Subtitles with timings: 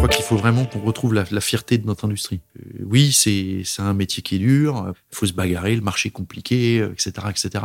[0.00, 2.40] crois qu'il faut vraiment qu'on retrouve la, fierté de notre industrie.
[2.58, 6.12] Euh, oui, c'est un métier qui est dur, il faut se bagarrer, le marché est
[6.12, 7.64] compliqué, etc., euh, etc.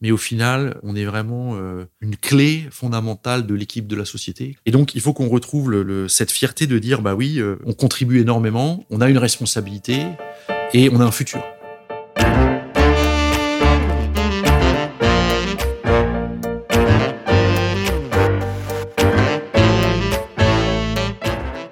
[0.00, 4.56] Mais au final, on est vraiment euh, une clé fondamentale de l'équipe de la société.
[4.66, 8.84] Et donc, il faut qu'on retrouve cette fierté de dire, bah oui, on contribue énormément,
[8.90, 10.04] on a une responsabilité
[10.74, 11.44] et on a un futur.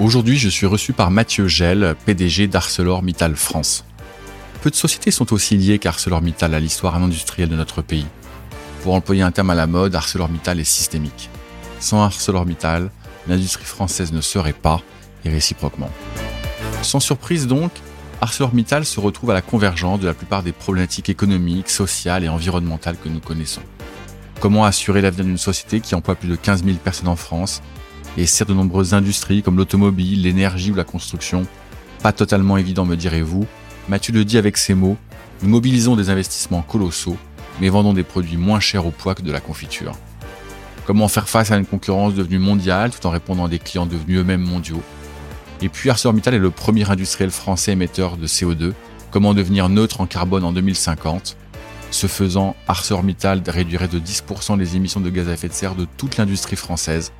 [0.00, 3.84] Aujourd'hui, je suis reçu par Mathieu Gel, PDG d'ArcelorMittal France.
[4.62, 8.06] Peu de sociétés sont aussi liées qu'ArcelorMittal à l'histoire industrielle de notre pays.
[8.82, 11.28] Pour employer un terme à la mode, ArcelorMittal est systémique.
[11.80, 12.90] Sans ArcelorMittal,
[13.28, 14.80] l'industrie française ne serait pas,
[15.26, 15.90] et réciproquement.
[16.80, 17.70] Sans surprise donc,
[18.22, 22.96] ArcelorMittal se retrouve à la convergence de la plupart des problématiques économiques, sociales et environnementales
[22.96, 23.62] que nous connaissons.
[24.40, 27.60] Comment assurer l'avenir d'une société qui emploie plus de 15 000 personnes en France
[28.16, 31.46] et sert de nombreuses industries comme l'automobile, l'énergie ou la construction.
[32.02, 33.46] Pas totalement évident, me direz-vous.
[33.88, 34.96] Mathieu le dit avec ces mots,
[35.42, 37.16] nous mobilisons des investissements colossaux,
[37.60, 39.96] mais vendons des produits moins chers au poids que de la confiture.
[40.86, 44.20] Comment faire face à une concurrence devenue mondiale tout en répondant à des clients devenus
[44.20, 44.82] eux-mêmes mondiaux?
[45.62, 48.72] Et puis ArcelorMittal est le premier industriel français émetteur de CO2.
[49.10, 51.36] Comment devenir neutre en carbone en 2050
[51.90, 55.86] Ce faisant, ArcelorMittal réduirait de 10% les émissions de gaz à effet de serre de
[55.96, 57.12] toute l'industrie française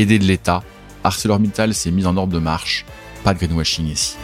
[0.00, 0.62] aidé de l'État,
[1.04, 2.84] ArcelorMittal s'est mis en ordre de marche.
[3.24, 4.16] Pas de greenwashing ici.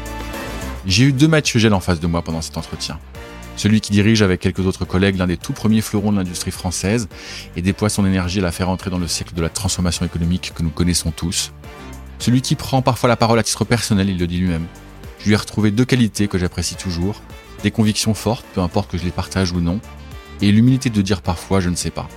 [0.87, 2.99] J'ai eu deux Mathieu Gel en face de moi pendant cet entretien.
[3.57, 7.09] Celui qui dirige avec quelques autres collègues l'un des tout premiers fleurons de l'industrie française
[7.57, 10.53] et déploie son énergie à la faire entrer dans le siècle de la transformation économique
[10.55, 11.53] que nous connaissons tous.
[12.19, 14.67] Celui qui prend parfois la parole à titre personnel, il le dit lui-même.
[15.21, 17.23] Je lui ai retrouvé deux qualités que j'apprécie toujours,
[17.63, 19.81] des convictions fortes, peu importe que je les partage ou non,
[20.41, 22.09] et l'humilité de dire parfois je ne sais pas.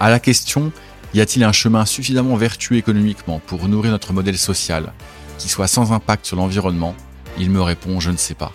[0.00, 0.72] À la question
[1.14, 4.92] y a-t-il un chemin suffisamment vertueux économiquement pour nourrir notre modèle social,
[5.38, 6.94] qui soit sans impact sur l'environnement?
[7.38, 8.52] Il me répond, je ne sais pas.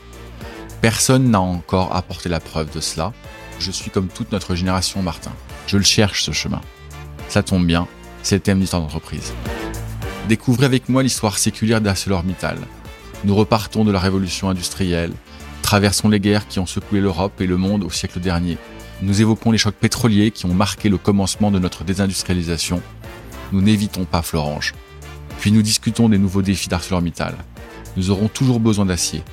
[0.82, 3.14] Personne n'a encore apporté la preuve de cela.
[3.60, 5.32] Je suis comme toute notre génération, Martin.
[5.68, 6.62] Je le cherche, ce chemin.
[7.28, 7.88] Ça tombe bien,
[8.24, 9.34] c'est le thème d'histoire d'entreprise.
[10.30, 12.58] Découvrez avec moi l'histoire séculaire d'ArcelorMittal.
[13.24, 15.14] Nous repartons de la révolution industrielle,
[15.62, 18.58] traversons les guerres qui ont secoué l'Europe et le monde au siècle dernier,
[19.02, 22.82] nous évoquons les chocs pétroliers qui ont marqué le commencement de notre désindustrialisation.
[23.52, 24.74] Nous n'évitons pas Florange.
[25.40, 27.36] Puis nous discutons des nouveaux défis d'ArcelorMittal.
[27.98, 29.24] Nous aurons toujours besoin d'acier.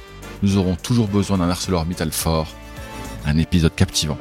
[0.42, 2.48] Nous aurons toujours besoin d'un ArcelorMittal fort.
[3.24, 4.18] Un épisode captivant.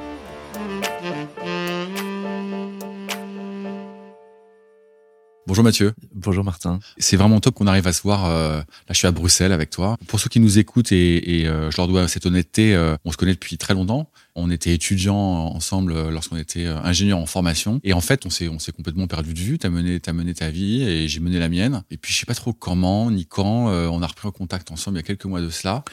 [5.47, 5.94] Bonjour Mathieu.
[6.13, 6.79] Bonjour Martin.
[7.00, 8.25] C'est vraiment top qu'on arrive à se voir.
[8.25, 9.97] Euh, là, je suis à Bruxelles avec toi.
[10.07, 13.12] Pour ceux qui nous écoutent et, et euh, je leur dois cette honnêteté, euh, on
[13.12, 14.12] se connaît depuis très longtemps.
[14.35, 17.81] On était étudiants ensemble lorsqu'on était ingénieurs en formation.
[17.84, 19.57] Et en fait, on s'est on s'est complètement perdu de vue.
[19.57, 21.84] T'as mené t'as mené ta vie et j'ai mené la mienne.
[21.90, 24.97] Et puis je sais pas trop comment ni quand on a repris en contact ensemble
[24.97, 25.84] il y a quelques mois de cela.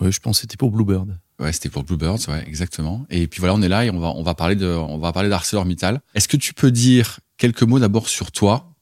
[0.00, 1.18] Ouais, je pense que c'était pour Bluebird.
[1.40, 3.06] Ouais, c'était pour Bluebirds, ouais, exactement.
[3.10, 5.12] Et puis voilà, on est là et on va on va parler de on va
[5.12, 6.00] parler d'ArcelorMittal.
[6.14, 8.74] Est-ce que tu peux dire quelques mots d'abord sur toi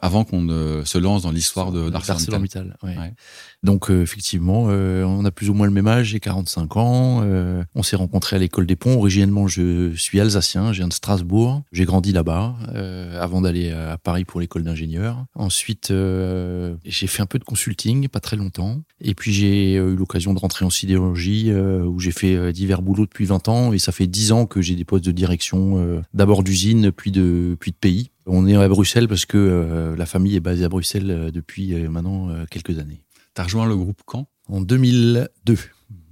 [0.00, 2.76] avant qu'on ne se lance dans l'histoire de d'ArcelorMittal.
[2.82, 2.96] Ouais.
[2.96, 3.14] Ouais.
[3.62, 7.20] Donc euh, effectivement, euh, on a plus ou moins le même âge, j'ai 45 ans.
[7.22, 8.96] Euh, on s'est rencontrés à l'école des ponts.
[8.96, 11.62] Originellement, je suis alsacien, je viens de Strasbourg.
[11.72, 15.26] J'ai grandi là-bas euh, avant d'aller à Paris pour l'école d'ingénieur.
[15.34, 18.80] Ensuite, euh, j'ai fait un peu de consulting, pas très longtemps.
[19.02, 23.26] Et puis j'ai eu l'occasion de rentrer en sidérurgie où j'ai fait divers boulots depuis
[23.26, 23.72] 20 ans.
[23.72, 27.56] Et ça fait 10 ans que j'ai des postes de direction, d'abord d'usine, puis de
[27.60, 28.10] puis de pays.
[28.26, 31.74] On est à Bruxelles parce que euh, la famille est basée à Bruxelles euh, depuis
[31.74, 33.02] euh, maintenant quelques années.
[33.34, 34.26] T'as rejoint le groupe quand?
[34.48, 35.56] En 2002.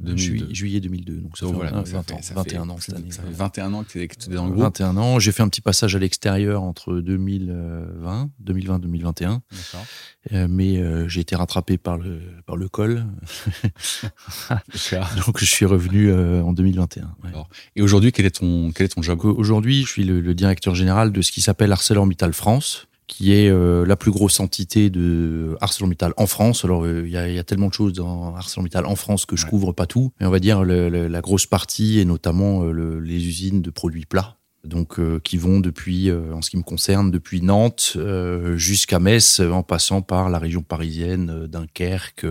[0.01, 0.55] 2002.
[0.55, 1.17] Juillet 2002.
[1.17, 3.11] Donc ça fait voilà, 20, ça fait, ans, ça 21 fait, ans cette année.
[3.11, 4.65] Ça fait 21 ans que tu es, dans le groupe.
[4.65, 5.19] 21 ans.
[5.19, 9.41] J'ai fait un petit passage à l'extérieur entre 2020, 2020-2021.
[10.33, 13.05] Euh, mais euh, j'ai été rattrapé par le, par le col.
[15.27, 17.15] Donc je suis revenu euh, en 2021.
[17.25, 17.31] Ouais.
[17.77, 19.25] Et aujourd'hui, quel est ton, quel est ton job?
[19.25, 23.49] Aujourd'hui, je suis le, le, directeur général de ce qui s'appelle ArcelorMittal France qui est
[23.49, 26.65] euh, la plus grosse entité de ArcelorMittal en France.
[26.65, 29.35] Alors il euh, y, a, y, a, tellement de choses dans ArcelorMittal en France que
[29.35, 29.51] je ouais.
[29.51, 33.01] couvre pas tout, mais on va dire le, le, la grosse partie et notamment euh,
[33.01, 37.41] les usines de produits plats donc qui vont depuis, en ce qui me concerne, depuis
[37.41, 37.97] Nantes
[38.57, 42.27] jusqu'à Metz, en passant par la région parisienne, Dunkerque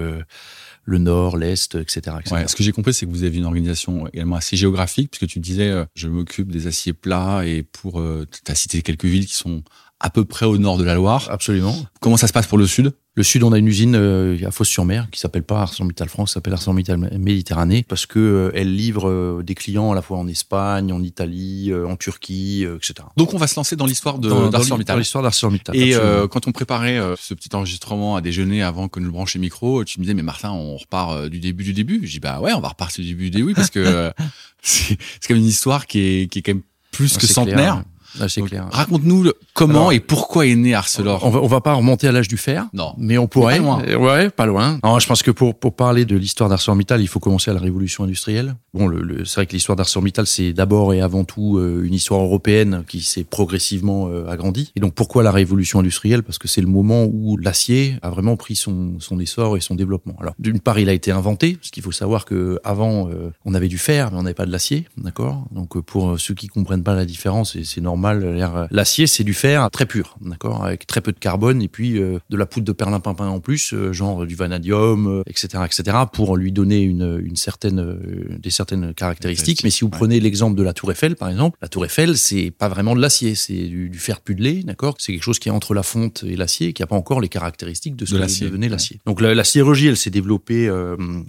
[0.88, 2.16] le nord, l'est, etc.
[2.48, 5.42] ce que j'ai compris, c'est que vous avez une organisation également assez géographique, puisque tu
[5.42, 9.26] disais, euh, je m'occupe des aciers plats, et pour, euh, tu as cité quelques villes
[9.26, 9.64] qui sont
[10.00, 11.28] à peu près au nord de la Loire.
[11.30, 11.76] Absolument.
[12.00, 12.94] Comment ça se passe pour le sud?
[13.16, 16.54] Le sud, on a une usine euh, à Fos-sur-Mer qui s'appelle pas ArcelorMittal France, s'appelle
[16.54, 20.94] ArcelorMittal Méditerranée parce que euh, elle livre euh, des clients à la fois en Espagne,
[20.94, 23.08] en Italie, en Turquie, etc.
[23.18, 24.96] Donc on va se lancer dans l'histoire d'ArcelorMittal.
[24.96, 25.76] Dans l'histoire d'ArcelorMittal.
[25.76, 25.96] Et
[26.30, 30.00] quand on préparait ce petit enregistrement à déjeuner avant que nous le branchions micro, tu
[30.00, 32.02] me disais mais Martin, on repart du début du début.
[32.04, 34.12] Je dis bah ouais, on va repartir du début du début parce que
[34.62, 34.96] c'est
[35.28, 37.84] quand même une histoire qui est qui est quand même plus ah, que centenaire.
[38.20, 38.68] Ah, c'est clair.
[38.72, 41.24] Raconte-nous comment et pourquoi est né Arcelor.
[41.24, 42.68] On va, on va pas remonter à l'âge du fer.
[42.74, 42.94] Non.
[42.98, 43.58] Mais on pourrait.
[43.58, 43.84] Pas loin.
[43.98, 44.80] Ouais, pas loin.
[44.84, 47.60] Non, je pense que pour, pour parler de l'histoire d'ArcelorMittal, il faut commencer à la
[47.60, 48.56] révolution industrielle.
[48.78, 48.92] Bon,
[49.26, 53.02] c'est vrai que l'histoire d'ArcelorMittal, c'est d'abord et avant tout euh, une histoire européenne qui
[53.02, 54.72] s'est progressivement euh, agrandie.
[54.76, 56.22] Et donc, pourquoi la révolution industrielle?
[56.22, 59.74] Parce que c'est le moment où l'acier a vraiment pris son, son essor et son
[59.74, 60.16] développement.
[60.20, 63.56] Alors, d'une part, il a été inventé, parce qu'il faut savoir que avant, euh, on
[63.56, 65.48] avait du fer, mais on n'avait pas de l'acier, d'accord?
[65.52, 68.38] Donc, pour ceux qui comprennent pas la différence, c'est normal,
[68.70, 72.38] L'acier, c'est du fer très pur, d'accord, avec très peu de carbone et puis de
[72.38, 77.20] la poudre de perlimpinpin en plus, genre du vanadium, etc., etc., pour lui donner une,
[77.24, 77.98] une certaine,
[78.40, 79.64] des certaines caractéristiques.
[79.64, 82.52] Mais si vous prenez l'exemple de la Tour Eiffel, par exemple, la Tour Eiffel, c'est
[82.52, 84.96] pas vraiment de l'acier, c'est du, fer pudelé, d'accord?
[85.00, 87.30] C'est quelque chose qui est entre la fonte et l'acier, qui a pas encore les
[87.30, 89.00] caractéristiques de ce de que devenait l'acier.
[89.06, 90.70] Donc la, la, sidérurgie, elle s'est développée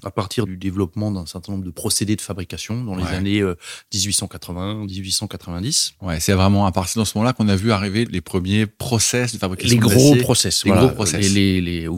[0.04, 3.42] à partir du développement d'un certain nombre de procédés de fabrication dans les années
[3.92, 5.94] 1880, 1890.
[6.02, 9.32] Ouais, c'est vraiment à partir de ce moment-là qu'on a vu arriver les premiers process
[9.32, 9.74] de fabrication.
[9.74, 10.64] Les gros process.
[10.64, 11.32] Les gros process.
[11.32, 11.88] Les, les,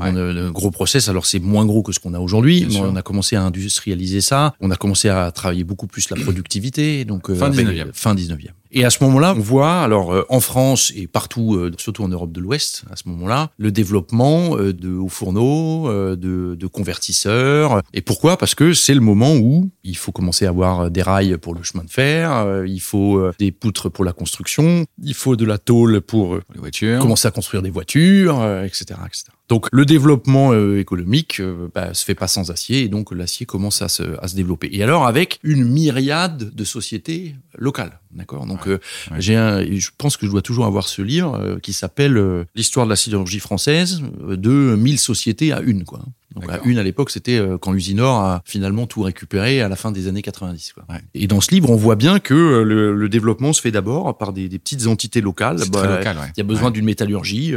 [0.53, 1.09] gros process.
[1.09, 2.67] Alors c'est moins gros que ce qu'on a aujourd'hui.
[2.81, 4.55] On a commencé à industrialiser ça.
[4.61, 7.05] On a commencé à travailler beaucoup plus la productivité.
[7.05, 7.91] Donc euh, fin 19e.
[7.93, 8.51] Fin 19e.
[8.73, 12.09] Et à ce moment-là, on voit, alors euh, en France et partout, euh, surtout en
[12.09, 17.83] Europe de l'Ouest, à ce moment-là, le développement euh, de hauts fourneaux, de, de, convertisseurs.
[17.93, 18.37] Et pourquoi?
[18.37, 21.63] Parce que c'est le moment où il faut commencer à avoir des rails pour le
[21.63, 26.01] chemin de fer, il faut des poutres pour la construction, il faut de la tôle
[26.01, 27.01] pour les voitures.
[27.01, 29.25] commencer à construire des voitures, etc., etc.
[29.49, 31.43] Donc le développement économique
[31.75, 34.69] bah, se fait pas sans acier et donc l'acier commence à se, à se développer.
[34.73, 38.01] Et alors avec une myriade de sociétés locales.
[38.13, 38.45] D'accord.
[38.47, 38.79] Donc euh,
[39.19, 42.45] j'ai un, je pense que je dois toujours avoir ce livre euh, qui s'appelle euh,
[42.57, 46.01] l'histoire de la sidérurgie française de 1000 sociétés à une quoi.
[46.35, 49.91] Donc à une à l'époque, c'était quand Usinor a finalement tout récupéré à la fin
[49.91, 50.75] des années 90.
[50.75, 50.85] Quoi.
[51.13, 54.33] Et dans ce livre, on voit bien que le, le développement se fait d'abord par
[54.33, 55.59] des, des, petites entités locales.
[55.73, 57.53] Bah, local, il y a besoin d'une métallurgie.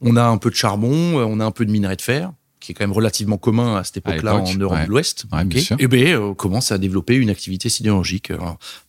[0.00, 0.88] on a un peu de charbon,
[1.18, 2.32] on a un peu de minerai de fer
[2.66, 5.26] qui est quand même relativement commun à cette époque-là en Europe de l'Ouest,
[5.78, 8.32] et ben on commence à développer une activité sidérurgique.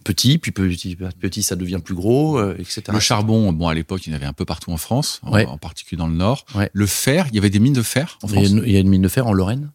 [0.03, 2.83] petit, puis petit, petit, ça devient plus gros, euh, etc.
[2.91, 5.57] Le charbon, bon, à l'époque, il y en avait un peu partout en France, en,
[5.57, 6.45] particulier dans le Nord.
[6.73, 8.47] Le fer, il y avait des mines de fer en France.
[8.49, 9.69] Il y a une mine de fer en Lorraine.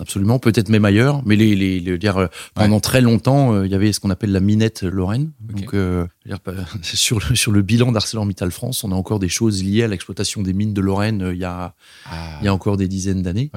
[0.00, 3.72] Absolument, peut-être même ailleurs, mais les, les, les dire, euh, pendant très longtemps, euh, il
[3.72, 5.32] y avait ce qu'on appelle la minette Lorraine.
[5.40, 6.13] Donc, euh, dire,
[6.82, 10.42] sur, le, sur le bilan d'ArcelorMittal France, on a encore des choses liées à l'exploitation
[10.42, 11.74] des mines de Lorraine il y a,
[12.06, 12.38] ah.
[12.40, 13.50] il y a encore des dizaines d'années.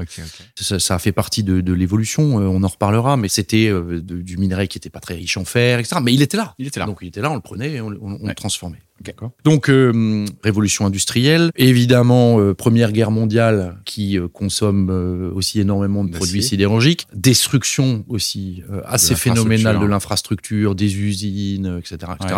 [0.55, 3.71] Ça, ça, a fait partie de, de l'évolution, on en reparlera, mais c'était
[4.01, 5.97] du minerai qui était pas très riche en fer, etc.
[6.03, 6.55] Mais il était là.
[6.57, 6.85] Il était là.
[6.85, 8.81] Donc il était là, on le prenait, on, on, on le transformait.
[9.43, 14.89] Donc euh, révolution industrielle, évidemment euh, première guerre mondiale qui euh, consomme
[15.35, 22.35] aussi énormément de produits sidérurgiques, destruction aussi assez phénoménale de l'infrastructure, des usines, etc., etc.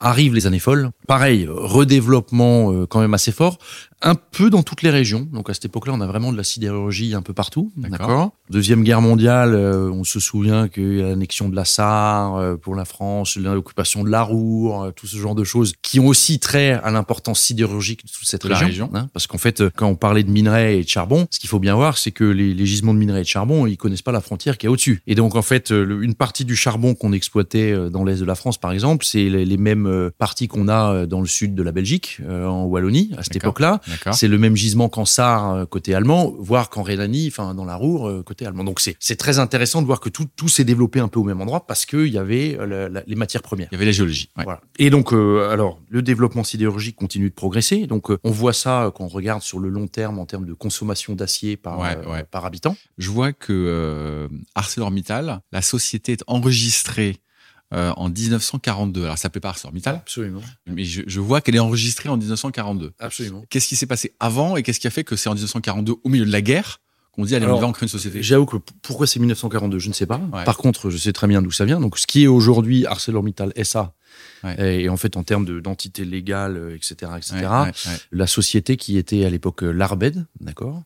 [0.00, 0.90] Arrivent les années folles.
[1.06, 3.58] Pareil, redéveloppement quand même assez fort
[4.02, 5.28] un peu dans toutes les régions.
[5.32, 7.72] Donc à cette époque-là, on a vraiment de la sidérurgie un peu partout.
[7.76, 8.32] D'accord.
[8.48, 12.56] Deuxième guerre mondiale, euh, on se souvient qu'il y a l'annexion de la Sarre euh,
[12.56, 16.06] pour la France, l'occupation de la Roure, euh, tout ce genre de choses qui ont
[16.06, 18.90] aussi trait à l'importance sidérurgique de toute cette région.
[18.94, 19.08] Hein.
[19.12, 21.74] parce qu'en fait, quand on parlait de minerais et de charbon, ce qu'il faut bien
[21.74, 24.20] voir, c'est que les, les, gisements de minerais et de charbon, ils connaissent pas la
[24.20, 25.02] frontière qui est au-dessus.
[25.06, 28.58] Et donc en fait, une partie du charbon qu'on exploitait dans l'est de la France,
[28.58, 32.20] par exemple, c'est les, les, mêmes parties qu'on a dans le sud de la Belgique,
[32.28, 33.80] en Wallonie, à cette époque-là.
[34.12, 37.76] C'est le même gisement qu'en Sarre euh, côté allemand, voire qu'en Rhénanie, enfin dans la
[37.76, 38.64] Roure euh, côté allemand.
[38.64, 41.40] Donc c'est très intéressant de voir que tout, tout s'est développé un peu au même
[41.40, 43.68] endroit parce qu'il y avait euh, les matières premières.
[43.70, 44.30] Il y avait la géologie.
[44.36, 44.60] Voilà.
[44.78, 47.86] Et donc alors le développement sidérurgique continue de progresser.
[47.86, 51.14] Donc on voit ça quand on regarde sur le long terme en termes de consommation
[51.14, 51.80] d'acier par
[52.30, 52.76] par habitant.
[52.98, 57.20] Je vois que ArcelorMittal, la société est enregistrée
[57.72, 59.04] euh, en 1942.
[59.04, 59.96] Alors, ça s'appelait pas ArcelorMittal.
[59.96, 60.42] Absolument.
[60.66, 62.92] Mais je, je vois qu'elle est enregistrée en 1942.
[62.98, 63.44] Absolument.
[63.48, 66.08] Qu'est-ce qui s'est passé avant et qu'est-ce qui a fait que c'est en 1942, au
[66.08, 66.80] milieu de la guerre,
[67.12, 69.88] qu'on dit allez, on va en créer une société J'avoue que pourquoi c'est 1942, je
[69.88, 70.20] ne sais pas.
[70.44, 71.80] Par contre, je sais très bien d'où ça vient.
[71.80, 73.94] Donc, ce qui est aujourd'hui ArcelorMittal SA,
[74.58, 77.46] et, en fait, en termes d'entité légale, etc., etc.,
[78.10, 80.82] la société qui était à l'époque euh, l'Arbed, d'accord?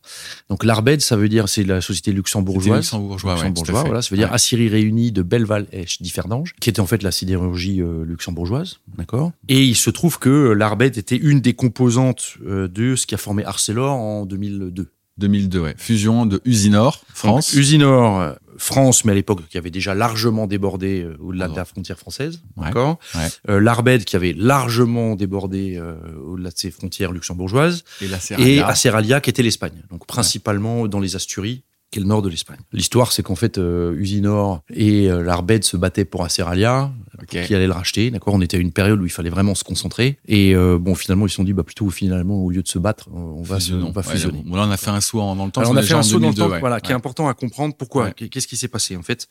[0.49, 2.79] Donc l'Arbed, ça veut dire, c'est la société luxembourgeoise.
[2.79, 6.85] Luxembourgeois, luxembourgeois voilà, ça veut dire Assyrie réunie de Belval et Differdange, qui était en
[6.85, 9.31] fait la sidérurgie euh, luxembourgeoise, d'accord?
[9.47, 13.17] Et il se trouve que l'Arbed était une des composantes euh, de ce qui a
[13.17, 14.91] formé Arcelor en 2002.
[15.17, 15.75] 2002, ouais.
[15.77, 17.53] Fusion de Usinor, France.
[17.53, 21.97] Usinor, France, mais à l'époque qui avait déjà largement débordé euh, au-delà de la frontière
[21.97, 22.99] française, d'accord.
[23.49, 25.95] Euh, L'Arbed qui avait largement débordé euh,
[26.25, 30.99] au-delà de ses frontières luxembourgeoises, et, la et Aceralia qui était l'Espagne, donc principalement dans
[30.99, 32.59] les Asturies qui est le nord de l'Espagne.
[32.73, 36.91] L'histoire, c'est qu'en fait, Usinor et l'Arbed se battaient pour Aceralia,
[37.27, 38.11] qui allait le racheter.
[38.11, 40.17] D'accord, on était à une période où il fallait vraiment se concentrer.
[40.27, 43.07] Et bon, finalement, ils se sont dit, bah plutôt finalement, au lieu de se battre,
[43.13, 44.43] on va, on va fusionner.
[44.45, 45.61] Bon, là, on a fait un saut dans le temps.
[45.65, 47.75] on a fait un saut dans le temps, voilà, qui est important à comprendre.
[47.75, 48.11] Pourquoi?
[48.11, 49.27] Qu'est-ce qui s'est passé en fait?
[49.27, 49.29] euh,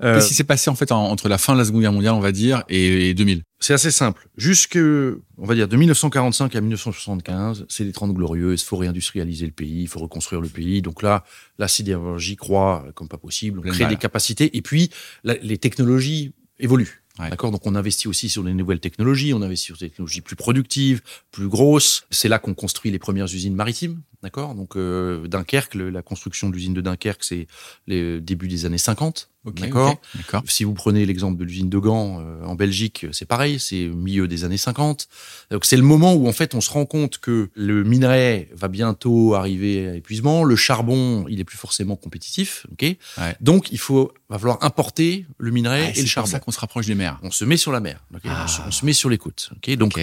[0.00, 2.20] Qu'est-ce qui s'est passé en fait entre la fin de la Seconde Guerre mondiale, on
[2.20, 4.28] va dire, et, 2000 C'est assez simple.
[4.36, 8.62] Jusque, on va dire, de 1945 à 1975, c'est les 30 glorieuses.
[8.62, 10.82] Il faut réindustrialiser le pays, il faut reconstruire le pays.
[10.82, 11.24] Donc là,
[11.58, 14.90] la sidérurgie croît comme pas possible, on crée des capacités, et puis
[15.24, 17.02] les technologies évoluent.
[17.18, 17.50] D'accord?
[17.50, 21.02] Donc on investit aussi sur les nouvelles technologies, on investit sur des technologies plus productives,
[21.30, 22.04] plus grosses.
[22.10, 24.00] C'est là qu'on construit les premières usines maritimes.
[24.22, 24.54] D'accord?
[24.54, 27.46] Donc euh, Dunkerque, la construction de l'usine de Dunkerque, c'est
[27.86, 29.29] les débuts des années 50.
[29.44, 29.96] D'accord.
[30.46, 34.28] Si vous prenez l'exemple de l'usine de Gand euh, en Belgique, c'est pareil, c'est milieu
[34.28, 35.08] des années 50.
[35.50, 38.68] Donc c'est le moment où en fait on se rend compte que le minerai va
[38.68, 42.96] bientôt arriver à épuisement, le charbon il est plus forcément compétitif, ok.
[43.40, 46.26] Donc il faut va falloir importer le minerai ah, et le charbon.
[46.26, 47.18] C'est ça qu'on se rapproche des mers.
[47.22, 48.46] On se met sur la mer, ah.
[48.66, 49.74] on, se, met sur les côtes, ok.
[49.76, 49.98] Donc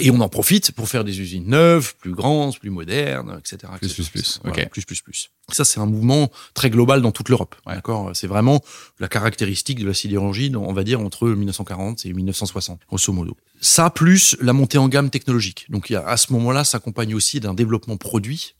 [0.00, 3.70] et on en profite pour faire des usines neuves, plus grandes, plus modernes, etc.
[3.78, 4.40] Plus, plus, plus.
[4.70, 5.30] plus, plus, plus.
[5.52, 7.54] Ça, c'est un mouvement très global dans toute l'Europe.
[7.66, 8.10] D'accord?
[8.14, 8.62] C'est vraiment
[9.00, 13.36] la caractéristique de la sidérurgie, on va dire, entre 1940 et 1960, grosso modo.
[13.60, 15.66] Ça, plus la montée en gamme technologique.
[15.68, 18.54] Donc, à ce moment-là, s'accompagne aussi d'un développement produit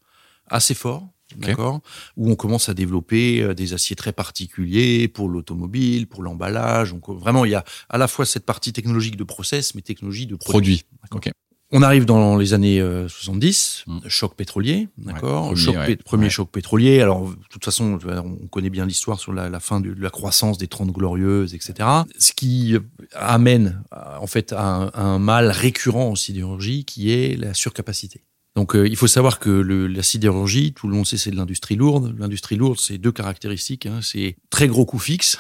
[0.49, 1.81] assez fort, d'accord,
[2.17, 6.93] où on commence à développer euh, des aciers très particuliers pour l'automobile, pour l'emballage.
[6.93, 10.27] Donc vraiment, il y a à la fois cette partie technologique de process, mais technologie
[10.27, 10.85] de produit.
[11.75, 14.01] On arrive dans les années 70, euh, mm.
[14.09, 15.55] choc pétrolier, d'accord?
[16.05, 17.01] premier, choc pétrolier.
[17.01, 20.69] Alors, de toute façon, on connaît bien l'histoire sur la, fin de, la croissance des
[20.69, 21.89] 30 glorieuses, etc.
[22.19, 22.77] Ce qui
[23.15, 28.23] amène en fait à un, à un mal récurrent en sidérurgie, qui est la surcapacité.
[28.55, 31.37] Donc euh, il faut savoir que le, la sidérurgie, tout le monde sait, c'est de
[31.37, 32.15] l'industrie lourde.
[32.19, 33.87] L'industrie lourde, c'est deux caractéristiques.
[33.87, 35.39] Hein, c'est très gros coûts fixes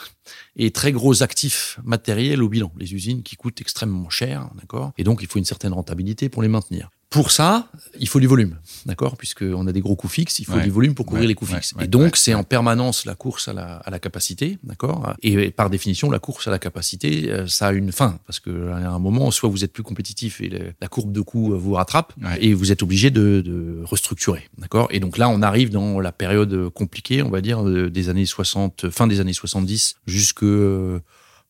[0.56, 2.72] et très gros actifs matériels au bilan.
[2.78, 4.92] Les usines qui coûtent extrêmement cher, d'accord?
[4.96, 6.90] Et donc il faut une certaine rentabilité pour les maintenir.
[7.12, 7.68] Pour ça,
[8.00, 9.18] il faut du volume, d'accord?
[9.18, 11.74] Puisqu'on a des gros coûts fixes, il faut du volume pour couvrir les coûts fixes.
[11.78, 15.14] et donc, c'est en permanence la course à la, à la capacité, d'accord?
[15.22, 18.18] Et par définition, la course à la capacité, euh, ça a une fin.
[18.26, 21.74] Parce qu'à un moment, soit vous êtes plus compétitif et la courbe de coûts vous
[21.74, 24.88] rattrape, et vous êtes obligé de, de restructurer, d'accord?
[24.90, 28.90] Et donc là, on arrive dans la période compliquée, on va dire, des années 60,
[28.90, 30.44] fin des années 70 jusque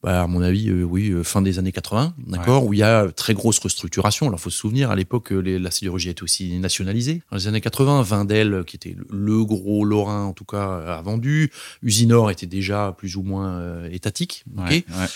[0.03, 2.83] bah, à mon avis, euh, oui, euh, fin des années 80, d'accord, où il y
[2.83, 4.27] a très grosse restructuration.
[4.27, 7.23] Alors, faut se souvenir, à l'époque, euh, la sidérurgie était aussi nationalisée.
[7.31, 11.53] Dans les années 80, Vindel, qui était le gros Lorrain, en tout cas, a vendu.
[11.83, 14.45] Usinor était déjà plus ou moins étatique.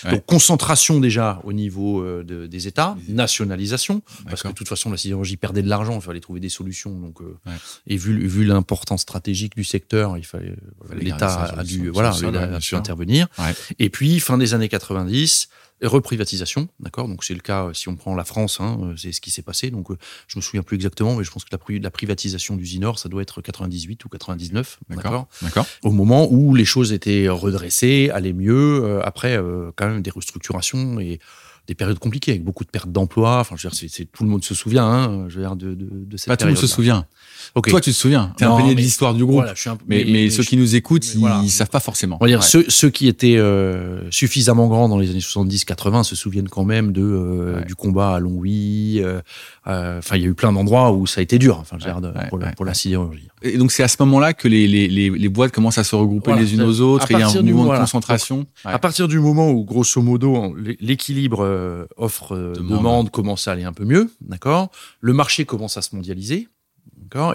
[0.09, 4.97] Donc, concentration déjà au niveau de, des États, nationalisation, parce que de toute façon, la
[4.97, 6.97] sidérurgie perdait de l'argent, il fallait trouver des solutions.
[6.97, 7.19] Donc,
[7.87, 10.55] et vu, vu l'importance stratégique du secteur, il fallait,
[10.95, 13.27] l'État a dû, voilà, a dû intervenir.
[13.79, 15.49] Et puis, fin des années 90,
[15.83, 17.07] reprivatisation, d'accord?
[17.07, 19.43] Donc c'est le cas si on prend la France, hein, euh, c'est ce qui s'est
[19.43, 19.69] passé.
[19.69, 22.97] Donc euh, je me souviens plus exactement, mais je pense que la, la privatisation d'Usinor,
[22.97, 25.65] ça doit être 98 ou 99, d'accord D'accord?
[25.83, 29.39] Au moment où les choses étaient redressées, allaient mieux, euh, après
[29.75, 31.19] quand même des restructurations et
[31.67, 33.39] des périodes compliquées avec beaucoup de pertes d'emplois.
[33.39, 35.73] Enfin, je veux dire, c'est, tout le monde se souvient, hein, je veux dire, de,
[35.73, 37.05] de, de cette Pas tout le monde se souvient.
[37.53, 38.33] Toi, tu te souviens.
[38.37, 39.45] T'es un de l'histoire du groupe.
[39.87, 42.17] mais, mais, ceux qui nous écoutent, ils, savent pas forcément.
[42.21, 46.15] On va dire ceux, ceux, qui étaient euh, suffisamment grands dans les années 70-80 se
[46.15, 49.01] souviennent quand même de euh, du combat à Longwy.
[49.01, 49.21] Euh,
[49.65, 51.57] enfin, il y a eu plein d'endroits où ça a été dur.
[51.59, 51.77] Enfin,
[52.29, 53.27] pour, la, pour la sidérurgie.
[53.43, 55.95] Et donc c'est à ce moment-là que les, les, les, les, boîtes commencent à se
[55.95, 57.11] regrouper les unes aux autres.
[57.11, 58.45] Il y a un mouvement de concentration.
[58.65, 64.11] à partir du moment où, grosso modo, l'équilibre offre-demande commence à aller un peu mieux,
[64.21, 64.71] d'accord?
[65.01, 66.47] Le marché commence à se mondialiser.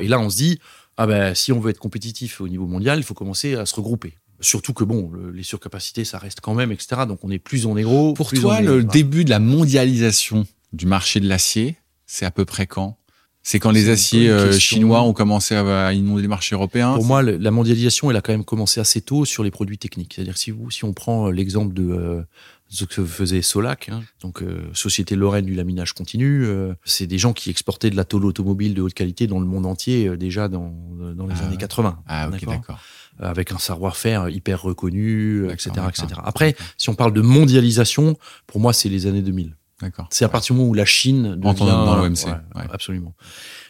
[0.00, 0.58] Et là, on se dit,
[0.96, 3.74] ah ben, si on veut être compétitif au niveau mondial, il faut commencer à se
[3.74, 4.14] regrouper.
[4.40, 7.02] Surtout que bon, les surcapacités, ça reste quand même, etc.
[7.06, 8.12] Donc on est plus est gros.
[8.12, 12.66] Pour toi, le début de la mondialisation du marché de l'acier, c'est à peu près
[12.66, 12.98] quand?
[13.42, 16.94] C'est quand les aciers euh, chinois ont commencé à inonder les marchés européens.
[16.94, 20.14] Pour moi, la mondialisation, elle a quand même commencé assez tôt sur les produits techniques.
[20.14, 22.24] C'est-à-dire si vous, si on prend l'exemple de
[22.68, 24.02] ce que faisait Solac, hein.
[24.22, 26.46] donc Société Lorraine du laminage continu.
[26.84, 29.66] c'est des gens qui exportaient de la tôle automobile de haute qualité dans le monde
[29.66, 30.72] entier déjà dans,
[31.14, 31.98] dans les Ah années 80.
[32.06, 32.78] Ah ok, d'accord.
[33.18, 36.06] avec un savoir-faire hyper reconnu, etc., etc.
[36.22, 39.56] Après, si on parle de mondialisation, pour moi, c'est les années 2000.
[39.82, 40.06] D'accord.
[40.10, 41.58] C'est à partir du moment où la Chine devient...
[41.58, 42.62] Dans l'OMC, Ouais, ouais.
[42.72, 43.14] Absolument.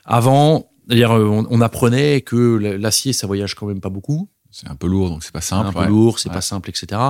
[0.04, 2.36] Avant, euh, on, on apprenait que
[2.76, 4.28] l'acier, ça voyage quand même pas beaucoup.
[4.50, 5.68] C'est un peu lourd, donc c'est pas simple.
[5.68, 7.00] un peu lourd, c'est pas simple, etc.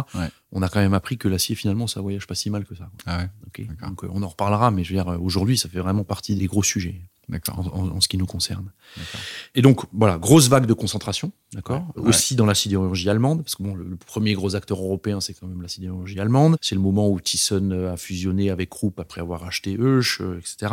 [0.52, 2.88] On a quand même appris que l'acier, finalement, ça voyage pas si mal que ça.
[3.04, 3.66] Ah ouais, Ok.
[3.66, 3.88] D'accord.
[3.88, 6.36] Donc, euh, on en reparlera, mais je veux dire, euh, aujourd'hui, ça fait vraiment partie
[6.36, 7.70] des gros sujets en, d'accord.
[7.74, 8.72] en- en ce qui nous concerne.
[9.54, 12.08] Et donc, voilà, grosse vague de concentration, d'accord Ouais.
[12.08, 15.32] Aussi dans la sidérurgie allemande, parce que bon, le, le premier gros acteur européen, c'est
[15.34, 16.56] quand même la sidérurgie allemande.
[16.60, 20.02] C'est le moment où Thyssen euh, a fusionné avec Krupp après avoir acheté euh,
[20.38, 20.72] etc.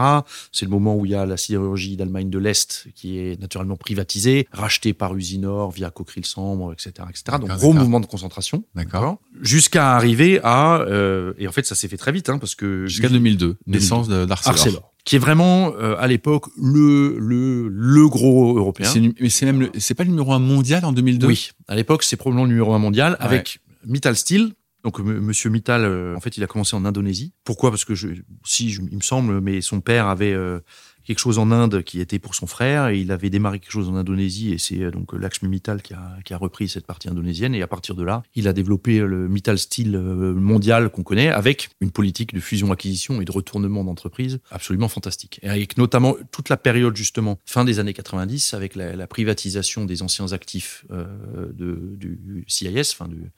[0.51, 3.77] C'est le moment où il y a la sidérurgie d'Allemagne de l'Est qui est naturellement
[3.77, 7.37] privatisée, rachetée par Usinor via Cockerill-Sambre, etc., etc.
[7.39, 8.63] Donc, gros mouvement de concentration.
[8.75, 9.19] D'accord.
[9.41, 10.79] Jusqu'à arriver à...
[10.81, 12.85] euh, et en fait, ça s'est fait très vite, hein, parce que...
[12.87, 14.88] Jusqu'à 2002, naissance d'Arcelor.
[15.05, 18.87] Qui est vraiment, euh, à l'époque, le, le, le gros européen.
[19.19, 22.17] Mais c'est même c'est pas le numéro un mondial en 2002 Oui, à l'époque, c'est
[22.17, 24.51] probablement le numéro un mondial avec Mittal Steel.
[24.83, 27.33] Donc, m- Monsieur Mittal, euh, en fait, il a commencé en Indonésie.
[27.43, 27.69] Pourquoi?
[27.71, 28.09] Parce que, je,
[28.45, 30.59] si, je- il me semble, mais son père avait euh,
[31.05, 33.89] quelque chose en Inde qui était pour son frère et il avait démarré quelque chose
[33.89, 37.09] en Indonésie et c'est euh, donc Lakshmi Mittal qui a, qui a repris cette partie
[37.09, 40.89] indonésienne et à partir de là, il a développé euh, le Mittal Steel euh, mondial
[40.89, 45.39] qu'on connaît avec une politique de fusion-acquisition et de retournement d'entreprise absolument fantastique.
[45.43, 50.03] Et avec notamment toute la période justement fin des années 90 avec la, privatisation des
[50.03, 51.05] anciens actifs euh,
[51.53, 53.31] de, du CIS, enfin du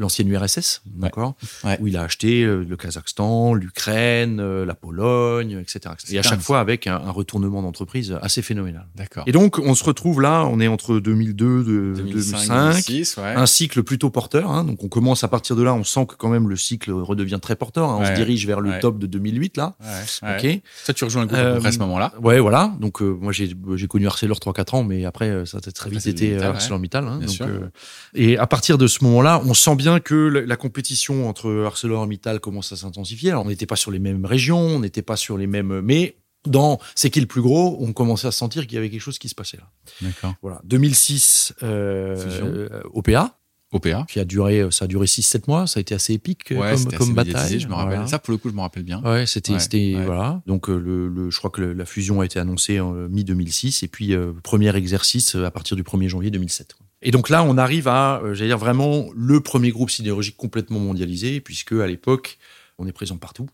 [0.00, 1.78] l'ancienne URSS, d'accord, Ouais.
[1.80, 5.94] où il a acheté euh, le Kazakhstan, l'Ukraine, euh, la Pologne, etc.
[6.10, 6.44] Et à chaque ça.
[6.44, 8.86] fois avec un, un retournement d'entreprise assez phénoménal.
[8.96, 9.24] D'accord.
[9.26, 13.34] Et donc, on se retrouve là, on est entre 2002 de 2005, 2006, ouais.
[13.34, 14.50] un cycle plutôt porteur.
[14.50, 16.90] Hein, donc, on commence à partir de là, on sent que quand même le cycle
[16.92, 17.88] redevient très porteur.
[17.90, 19.74] hein, on se dirige vers le top de 2008 là.
[20.22, 20.60] Ok.
[20.86, 22.12] Toi, tu rejoins le groupe Euh, à ce moment-là.
[22.22, 22.72] Ouais, voilà.
[22.80, 23.54] Donc, euh, moi, j'ai
[23.88, 26.50] connu Arcelor 3-4 ans, mais après, euh, ça a très vite été euh.
[26.50, 27.06] ArcelorMittal.
[27.06, 27.46] hein, donc, sûr.
[27.46, 27.68] euh,
[28.14, 32.38] et à partir de ce moment-là, on sent bien que la, la compétition entre ArcelorMittal
[32.38, 33.30] commence à s'intensifier.
[33.30, 36.16] Alors, on n'était pas sur les mêmes régions, on n'était pas sur les mêmes, mais
[36.46, 39.18] dans c'est qui le plus gros, on commençait à sentir qu'il y avait quelque chose
[39.18, 39.68] qui se passait là.
[40.00, 40.34] D'accord.
[40.42, 40.60] Voilà.
[40.64, 42.46] 2006, euh, Fusion.
[42.46, 43.36] euh, OPA,
[43.72, 44.06] OPA.
[44.08, 46.70] qui a duré, ça a duré 6-7 mois, ça a été assez épique euh, Ouais,
[46.70, 47.60] comme, c'était comme assez bataille.
[47.60, 47.94] je me rappelle.
[47.94, 48.06] Voilà.
[48.06, 49.02] Ça, pour le coup, je me rappelle bien.
[49.02, 50.42] Ouais, c'était, Ouais, voilà.
[50.46, 53.22] Donc euh, le, le- je crois que le- la fusion a été annoncée en mi
[53.22, 56.72] 2006 et puis euh, premier exercice euh, à partir du 1er janvier 2007.
[56.74, 56.86] quoi.
[57.02, 60.80] Et donc là, on arrive à, euh, j'allais dire vraiment le premier groupe sidérurgique complètement
[60.80, 62.38] mondialisé puisque à l'époque,
[62.78, 63.48] on est présent partout.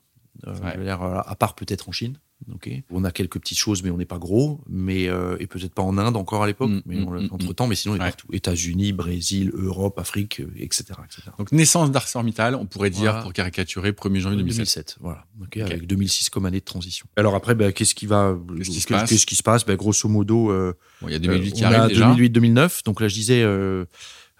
[0.46, 0.72] Euh, Ouais.
[0.74, 2.18] je veux dire, euh, à part peut-être en Chine.
[2.52, 2.68] Ok.
[2.90, 4.60] On a quelques petites choses, mais on n'est pas gros.
[4.68, 7.52] Mais euh, et peut-être pas en Inde encore à l'époque, Mm, mais mm, mm, entre
[7.54, 7.66] temps.
[7.66, 8.06] Mais sinon, on est Ouais.
[8.08, 8.26] partout.
[8.30, 11.22] États-Unis, Brésil, Europe, Afrique, etc., etc.
[11.38, 13.22] Donc, naissance d'ArcelorMittal, on pourrait dire, Voilà.
[13.22, 14.56] pour caricaturer, 1er janvier 2007.
[14.58, 15.24] 2007, voilà.
[15.40, 17.06] Ok, Avec 2006 comme année de transition.
[17.16, 19.64] Alors après, ben, qu'est-ce qui va, Qu'est-ce qui se passe qu'est-ce qui se passe?
[19.64, 22.06] Ben, Grosso modo, euh, Bon, il y a 2008 qui on arrive a déjà.
[22.14, 22.82] 2008-2009.
[22.84, 23.42] Donc là, je disais,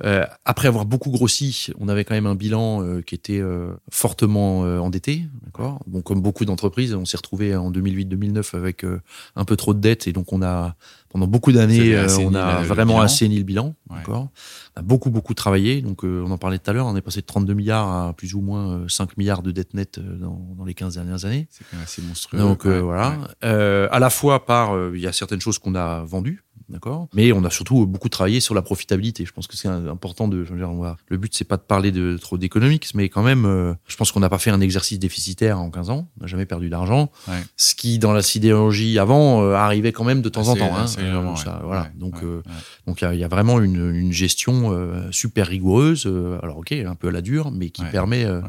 [0.05, 3.73] euh, après avoir beaucoup grossi, on avait quand même un bilan euh, qui était euh,
[3.91, 5.81] fortement euh, endetté, d'accord?
[5.87, 9.01] Bon, comme beaucoup d'entreprises, on s'est retrouvé en 2008-2009 avec euh,
[9.37, 10.77] un peu trop de dettes et donc on a
[11.09, 13.05] pendant beaucoup d'années, euh, on a le vraiment bilan.
[13.05, 13.97] assaini le bilan, Ouais.
[13.99, 14.29] d'accord?
[14.77, 17.01] On a beaucoup beaucoup travaillé, donc euh, on en parlait tout à l'heure, on est
[17.01, 20.39] passé de 32 milliards à plus ou moins euh, 5 milliards de dettes nettes dans,
[20.59, 21.47] dans les 15 dernières années.
[21.51, 22.39] C'est quand même assez monstrueux.
[22.39, 23.17] Donc euh, Ouais, voilà, ouais.
[23.45, 27.33] Euh, à la fois par il y a certaines choses qu'on a vendues, d'accord, mais
[27.33, 29.25] on a surtout beaucoup travaillé sur la profitabilité.
[29.25, 30.45] Je pense que c'est important de.
[30.45, 33.09] je veux dire, on va- le but c'est pas de parler de trop d'économiques, mais
[33.09, 36.09] quand même, euh, je pense qu'on n'a pas fait un exercice déficitaire en 15 ans,
[36.19, 37.11] on n'a jamais perdu d'argent.
[37.29, 37.35] Ouais.
[37.57, 40.75] Ce qui dans la sidérurgie avant euh, arrivait quand même de temps en temps.
[40.77, 40.87] hein.
[40.99, 41.65] Euh, ça, ouais.
[41.65, 41.83] voilà.
[41.83, 42.43] Ouais, Donc euh,
[42.87, 46.05] donc il y a- il y, a vraiment une, une gestion euh, super rigoureuse.
[46.07, 48.41] euh, alors ok, un peu à la dure, mais qui permet euh,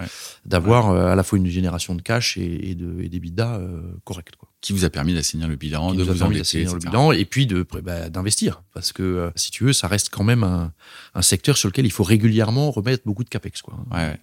[0.46, 3.58] d'avoir euh, à la fois une génération de cash et, et de et des bidas
[3.60, 4.34] euh, correctes.
[4.68, 7.66] Qui vous a permis d'assainir le bilan, de vous d'assainir le bilan et puis de
[7.84, 10.74] bah, d'investir parce que euh, si tu veux ça reste quand même un,
[11.16, 13.76] un secteur sur lequel il faut régulièrement remettre beaucoup de capex quoi.
[13.92, 14.20] Ouais.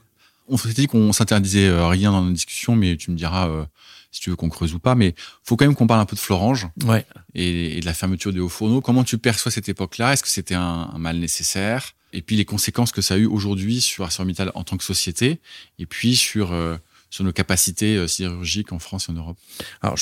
[0.48, 3.64] On s'était dit qu'on s'interdisait euh, rien dans nos discussions, mais tu me diras euh,
[4.12, 4.94] si tu veux qu'on creuse ou pas.
[4.94, 7.06] Mais faut quand même qu'on parle un peu de Florange Ouais.
[7.34, 8.82] et, et de la fermeture des hauts fourneaux.
[8.82, 10.12] Comment tu perçois cette époque-là?
[10.12, 11.94] Est-ce que c'était un, un mal nécessaire?
[12.12, 15.40] Et puis les conséquences que ça a eu aujourd'hui sur ArcelorMittal en tant que société,
[15.78, 16.76] et puis sur euh,
[17.14, 19.38] sur nos capacités euh, sidérurgiques en France et en Europe.
[19.82, 19.96] Alors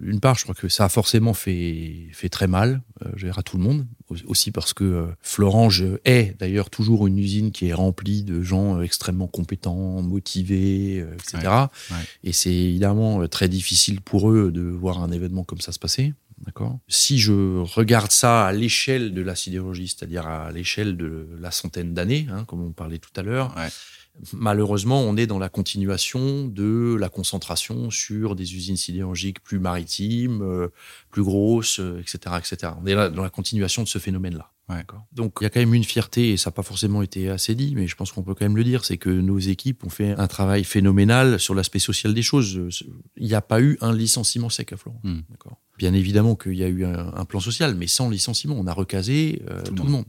[0.00, 3.42] d'une part je crois que ça a forcément fait fait très mal euh, je à
[3.42, 7.66] tout le monde Au- aussi parce que euh, Florange est d'ailleurs toujours une usine qui
[7.68, 11.66] est remplie de gens euh, extrêmement compétents motivés euh, etc.
[11.90, 11.96] ouais.
[12.22, 15.78] Et c'est évidemment euh, très difficile pour eux de voir un événement comme ça se
[15.78, 16.14] passer
[16.46, 16.78] D'accord?
[16.88, 21.94] Si je regarde ça à l'échelle de la sidérurgie, c'est-à-dire à, l'échelle de la centaine
[21.94, 23.54] d'années, hein, comme on parlait tout à l'heure,
[24.32, 30.42] malheureusement, on est dans la continuation de la concentration sur des usines sidérurgiques plus maritimes,
[30.42, 30.68] euh,
[31.10, 32.72] plus grosses, etc., euh, etc.
[32.80, 34.50] On est là dans la continuation de ce phénomène-là.
[35.12, 37.54] Donc il y a quand même une fierté, et ça n'a pas forcément été assez
[37.54, 39.90] dit, mais je pense qu'on peut quand même le dire, c'est que nos équipes ont
[39.90, 42.58] fait un travail phénoménal sur l'aspect social des choses.
[43.16, 45.00] Il n'y a pas eu un licenciement sec à Florent.
[45.04, 45.20] Hmm.
[45.76, 49.42] Bien évidemment qu'il y a eu un, plan social, mais sans licenciement, on a recasé
[49.50, 50.06] euh, tout, le monde.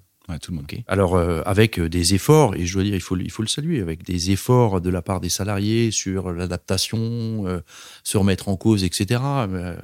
[0.87, 4.03] Alors euh, avec euh, des efforts, et je dois dire, il faut, le saluer, avec
[4.03, 7.61] des efforts de la part des salariés sur l'adaptation,
[8.03, 9.21] se remettre en cause, etc.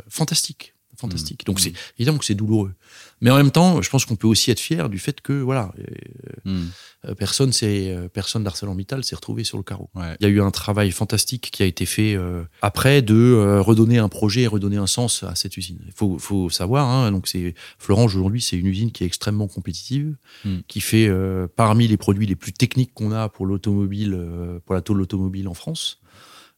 [0.07, 1.45] fantastique fantastique.
[1.45, 1.97] Donc, c'est mmh.
[1.99, 2.73] évidemment que c'est douloureux.
[3.21, 5.71] Mais en même temps, je pense qu'on peut aussi être fier du fait que, voilà,
[5.79, 6.67] euh, mmh.
[7.07, 9.89] euh, personne, c'est, euh, personne d'ArcelorMittal s'est retrouvé sur le carreau.
[9.95, 12.17] Il y a eu un travail fantastique qui a été fait
[12.61, 15.79] après de redonner un projet et redonner un sens à cette usine.
[15.85, 19.47] Il faut, faut, savoir, hein, donc c'est, Florange aujourd'hui, c'est une usine qui est extrêmement
[19.47, 20.57] compétitive, mmh.
[20.67, 21.09] qui fait
[21.55, 24.17] parmi les produits les plus techniques qu'on a pour l'automobile,
[24.65, 26.00] pour la tôle automobile en France.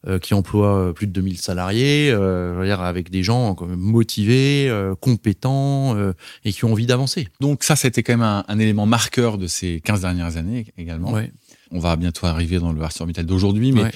[0.06, 4.70] Euh, qui emploie euh, plus de 2000 salariés, euh, avec des gens quand même motivés,
[5.00, 5.96] compétents
[6.44, 7.28] et qui ont envie d'avancer.
[7.40, 11.12] Donc ça, c'était quand même un, élément marqueur de ces 15 dernières années également.
[11.12, 11.32] Ouais.
[11.70, 13.90] On va bientôt arriver dans le ArcelorMittal d'aujourd'hui, mais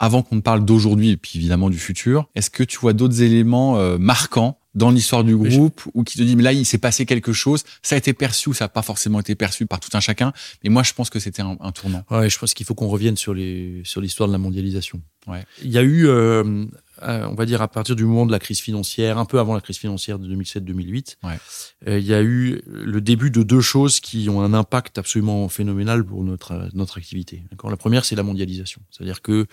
[0.00, 3.22] avant qu'on ne parle d'aujourd'hui et puis évidemment du futur, est-ce que tu vois d'autres
[3.22, 7.06] éléments marquants dans l'histoire du groupe ou qui te dit mais là il s'est passé
[7.06, 7.64] quelque chose.
[7.82, 10.32] Ça a été perçu ou ça n'a pas forcément été perçu par tout un chacun.
[10.64, 12.04] Mais moi je pense que c'était un, tournant.
[12.10, 15.00] Ouais je pense qu'il faut qu'on revienne sur les sur l'histoire de la mondialisation.
[15.28, 15.44] Ouais.
[15.62, 16.66] il y a eu euh,
[17.02, 19.54] euh, on va dire à partir du moment de la crise financière un peu avant
[19.54, 21.38] la crise financière de 2007-2008 ouais.
[21.86, 25.48] Euh, il y a eu le début de deux choses qui ont un impact absolument
[25.48, 27.44] phénoménal pour notre notre activité.
[27.62, 28.82] La première c'est la mondialisation.
[28.90, 29.46] C'est à dire que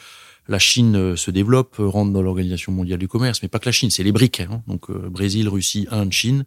[0.50, 3.68] la Chine euh, se développe, euh, rentre dans l'Organisation mondiale du commerce, mais pas que
[3.68, 4.42] la Chine, c'est les briques.
[4.42, 4.64] Hein.
[4.68, 6.44] donc euh, Brésil, Russie, Inde, Chine.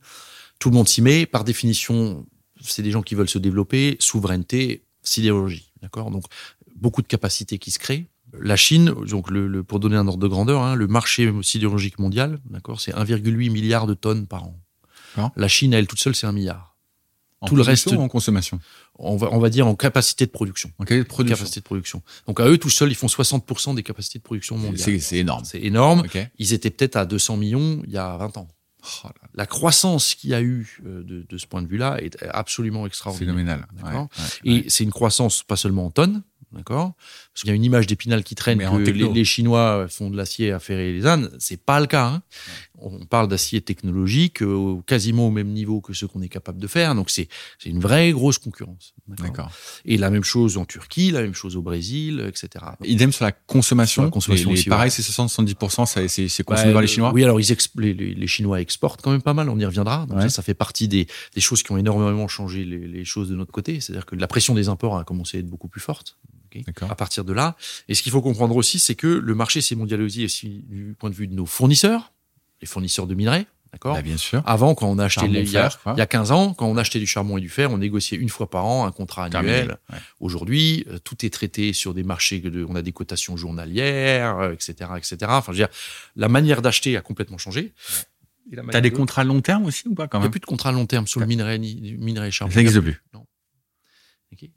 [0.59, 1.25] Tout le monde s'y met.
[1.25, 2.27] Par définition,
[2.61, 3.97] c'est des gens qui veulent se développer.
[4.01, 5.73] Souveraineté, sidérurgie.
[5.81, 6.11] D'accord?
[6.11, 6.25] Donc
[6.75, 8.09] beaucoup de capacités qui se créent.
[8.39, 12.41] La Chine, donc le, pour donner un ordre de grandeur, hein, le marché sidérurgique mondial,
[12.47, 14.59] d'accord, c'est 1,8 milliard de tonnes par an.
[15.37, 16.75] La Chine, elle toute seule, c'est un milliard.
[17.43, 18.59] En Tout le reste en consommation?
[19.03, 20.71] On va, on va dire en capacité de production.
[20.79, 22.03] En capacité de production.
[22.27, 25.01] Donc à eux tout seuls, ils font 60% des capacités de production mondiales.
[25.01, 25.45] C'est énorme.
[25.45, 26.05] C'est énorme.
[26.39, 28.49] Ils étaient peut-être à 200 millions il y a 20 ans.
[29.05, 32.21] Oh la croissance qu'il y a eu euh, de, de ce point de vue-là est
[32.31, 33.33] absolument extraordinaire.
[33.33, 34.09] Phénoménal.
[34.45, 36.95] Et c'est une croissance pas seulement en tonnes, D'accord
[37.33, 40.53] Parce qu'il y a une image d'épinal qui traîne que les, Chinois font de l'acier
[40.53, 41.31] à ferrer les ânes.
[41.39, 42.07] C'est pas le cas.
[42.07, 42.23] Hein.
[42.83, 46.67] On parle d'acier technologique euh, quasiment au même niveau que ce qu'on est capable de
[46.67, 46.95] faire.
[46.95, 47.29] Donc c'est
[47.65, 48.95] une vraie grosse concurrence.
[49.09, 49.51] D'accord.
[49.85, 52.65] Et la même chose en Turquie, la même chose au Brésil, etc.
[52.85, 54.05] Idem sur la consommation.
[54.05, 57.13] la consommation aussi, pareil, c'est 60-70%, c'est consommé par les Chinois.
[57.13, 59.49] Oui, alors ils les, Chinois exportent quand même pas mal.
[59.49, 60.07] On y reviendra.
[60.07, 63.29] Donc ça, ça, fait partie des, des, choses qui ont énormément changé les, les choses
[63.29, 63.81] de notre côté.
[63.81, 66.17] C'est-à-dire que la pression des imports a commencé à être beaucoup plus forte
[66.89, 67.57] à partir de là.
[67.89, 71.11] Et ce qu'il faut comprendre aussi, c'est que le marché s'est mondialisé aussi du point
[71.11, 72.12] de vue de nos fournisseurs,
[72.63, 73.47] les fournisseurs de minerais.
[73.73, 73.95] D'accord?
[73.95, 74.43] Bah, Bien sûr.
[74.45, 76.77] Avant, quand on a acheté, il, y a, il, y a, 15 ans, quand on
[76.77, 79.79] achetait du charbon et du fer, on négociait une fois par an un contrat annuel.
[80.21, 84.75] Aujourd'hui, euh, tout est traité sur des marchés, de, on a des cotations journalières, etc.,
[84.91, 85.17] euh, etc.
[85.23, 85.75] Enfin, je veux dire,
[86.17, 87.73] la manière d'acheter a complètement changé.
[88.51, 90.41] Tu as des contrats long terme aussi ou pas quand même Il n'y a plus
[90.41, 92.53] de contrats long terme sur le minerai, ni, minerai et charbon.
[92.53, 93.03] Ça n'existe plus.
[93.15, 93.25] Non.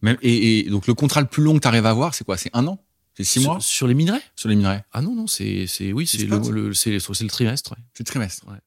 [0.01, 2.37] Même, et, donc le contrat le plus long que tu arrives à avoir, c'est quoi?
[2.37, 2.83] C'est un an?
[3.15, 4.21] C'est six mois sur, les minerais?
[4.35, 4.83] Sur les minerais.
[4.91, 7.75] Ah non non, c'est c'est oui, c'est le, le c'est le trimestre.
[7.93, 8.45] C'est le trimestre.
[8.47, 8.57] Ouais.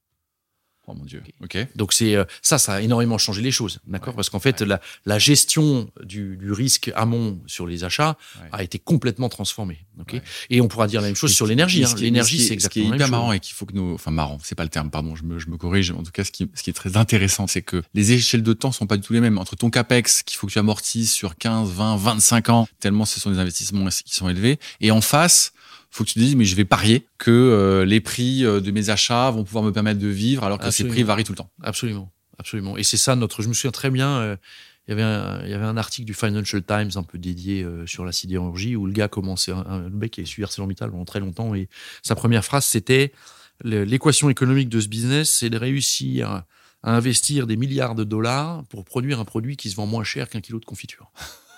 [0.90, 1.22] Oh mon dieu.
[1.44, 1.58] Ok.
[1.76, 4.14] Donc c'est euh, ça, ça a énormément changé les choses, d'accord?
[4.14, 8.16] Parce qu'en fait, la, la, gestion du, du, risque amont sur les achats
[8.52, 9.84] a été complètement transformée.
[10.00, 10.20] Ok?
[10.48, 11.84] Et on pourra dire la même chose sur l'énergie.
[11.84, 11.94] Hein.
[11.98, 14.38] L'énergie, c'est exactement Ce qui est hyper marrant et qu'il faut que nous, enfin marrant,
[14.42, 15.90] c'est pas le terme, pardon, je me, je me corrige.
[15.90, 18.52] En tout cas, ce qui, ce qui est très intéressant, c'est que les échelles de
[18.54, 19.36] temps sont pas du tout les mêmes.
[19.36, 23.20] Entre ton capex qu'il faut que tu amortisses sur 15, 20, 25 ans, tellement ce
[23.20, 25.52] sont des investissements qui sont élevés, et en face
[25.90, 28.70] faut que tu te dises mais je vais parier que euh, les prix euh, de
[28.70, 31.38] mes achats vont pouvoir me permettre de vivre alors que ces prix varient tout le
[31.38, 31.50] temps.
[31.62, 32.76] Absolument, absolument.
[32.76, 33.42] Et c'est ça notre.
[33.42, 34.18] Je me souviens très bien.
[34.18, 34.36] Euh,
[34.86, 37.66] il y, avait un, il y avait un article du Financial Times un peu dédié
[37.84, 41.04] sur la sidérurgie où le gars commençait, un, le mec qui est suivi ArcelorMittal pendant
[41.04, 41.68] très longtemps et
[42.02, 43.12] sa première phrase c'était
[43.62, 46.42] l'équation économique de ce business c'est de réussir
[46.82, 50.28] à investir des milliards de dollars pour produire un produit qui se vend moins cher
[50.28, 51.12] qu'un kilo de confiture.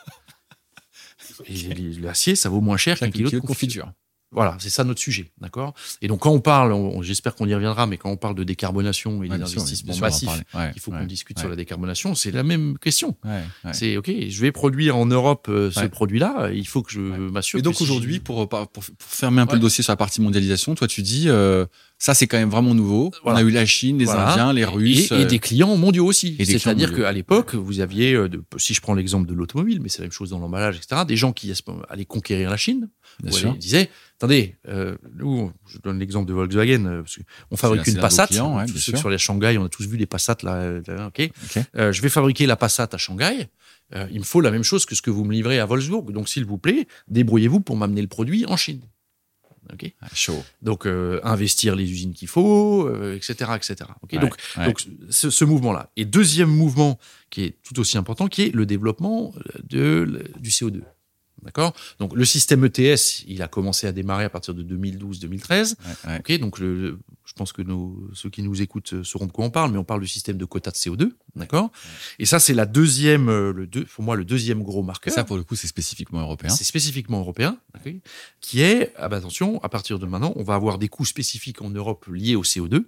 [1.47, 3.93] Et l'acier, ça vaut moins cher qu'un kilo, de confiture.
[4.33, 5.75] Voilà, c'est ça notre sujet, d'accord?
[6.03, 9.25] Et donc quand on parle, j'espère qu'on y reviendra, mais quand on parle de décarbonation
[9.25, 13.17] et des investissements massifs, il faut qu'on discute sur la décarbonation, c'est la même question.
[13.73, 17.59] C'est ok, je vais produire en Europe euh, ce produit-là, il faut que je m'assure.
[17.59, 20.87] Et donc aujourd'hui, pour, pour, fermer un peu le dossier sur la partie mondialisation, toi
[20.87, 21.67] tu dis, euh,
[21.99, 23.11] Ça, c'est quand même vraiment nouveau.
[23.25, 25.13] On a eu la Chine, les Indiens, les Russes.
[25.13, 26.37] Et, des clients mondiaux aussi.
[26.45, 28.17] C'est-à-dire qu'à l'époque, vous aviez,
[28.57, 31.17] si je prends l'exemple de l'automobile, mais c'est la même chose dans l'emballage, etc., des
[31.17, 31.53] gens qui
[31.89, 32.89] allaient conquérir la Chine.
[33.23, 33.57] Bien sûr.
[33.57, 34.57] Disaient, attendez,
[35.17, 37.19] nous, je donne l'exemple de Volkswagen, parce
[37.51, 38.29] on fabrique une Passat.
[38.67, 40.81] sur les Shanghai, on a tous vu les Passat là.
[41.07, 41.31] ok.
[41.75, 43.49] je vais fabriquer la Passat à Shanghai.
[44.11, 46.13] il me faut la même chose que ce que vous me livrez à Wolfsburg.
[46.13, 48.83] Donc, s'il vous plaît, débrouillez-vous pour m'amener le produit en Chine.
[50.01, 50.43] Ah, chaud.
[50.63, 53.77] Donc euh, investir les usines qu'il faut, etc., euh, etc.
[54.13, 54.81] donc, donc
[55.11, 55.91] ce, mouvement-là.
[55.97, 56.99] Et deuxième mouvement
[57.31, 59.33] qui est tout aussi important, qui est le développement
[59.69, 60.83] de, du CO2.
[61.43, 65.77] D'accord Donc le système ETS, il a commencé à démarrer à partir de 2012-2013.
[66.19, 66.99] ok donc le,
[67.31, 69.79] je pense que nos, ceux qui nous écoutent euh, sauront de quoi on parle, mais
[69.79, 71.71] on parle du système de quotas de CO2, d'accord
[72.19, 75.15] Et ça, c'est la deuxième, euh, le deux, pour moi, le deuxième gros marqueur.
[75.15, 76.51] Ça, pour le coup, c'est spécifiquement européen.
[76.51, 77.57] C'est spécifiquement européen,
[78.41, 81.63] qui est, ah bah, attention, à partir de maintenant, on va avoir des coûts spécifiques
[81.63, 82.85] en Europe liés au CO2,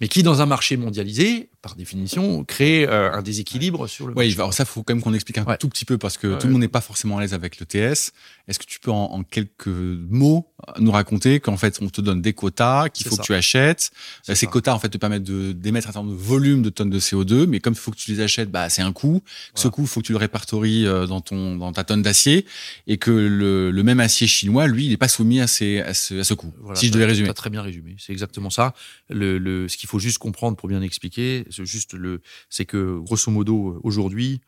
[0.00, 4.28] mais qui, dans un marché mondialisé, par définition, crée euh, un déséquilibre sur le marché.
[4.28, 6.46] Oui, alors ça, faut quand même qu'on explique un tout petit peu parce que tout
[6.46, 8.12] le monde n'est pas forcément à l'aise avec le TS.
[8.48, 10.46] Est-ce que tu peux en, quelques mots
[10.78, 13.90] nous raconter qu'en fait, on te donne des quotas qu'il faut que tu achètes.
[14.22, 17.00] Ces quotas, en fait, te permettent d'émettre un certain nombre de volume de tonnes de
[17.00, 19.22] CO2, mais comme il faut que tu les achètes, bah, c'est un coût.
[19.54, 22.46] Ce coût, il faut que tu le répertories euh, dans ton dans ta tonne d'acier
[22.86, 25.94] et que le, le, même acier chinois, lui, il n'est pas soumis à, ces, à,
[25.94, 26.52] ce, à ce coût.
[26.74, 27.32] si je devais résumer.
[27.34, 27.96] très bien résumé.
[27.98, 28.74] C'est exactement ça.
[29.10, 33.30] Le, le ce qu'il faut juste comprendre pour bien expliquer, juste le, c'est que grosso
[33.30, 34.40] modo aujourd'hui,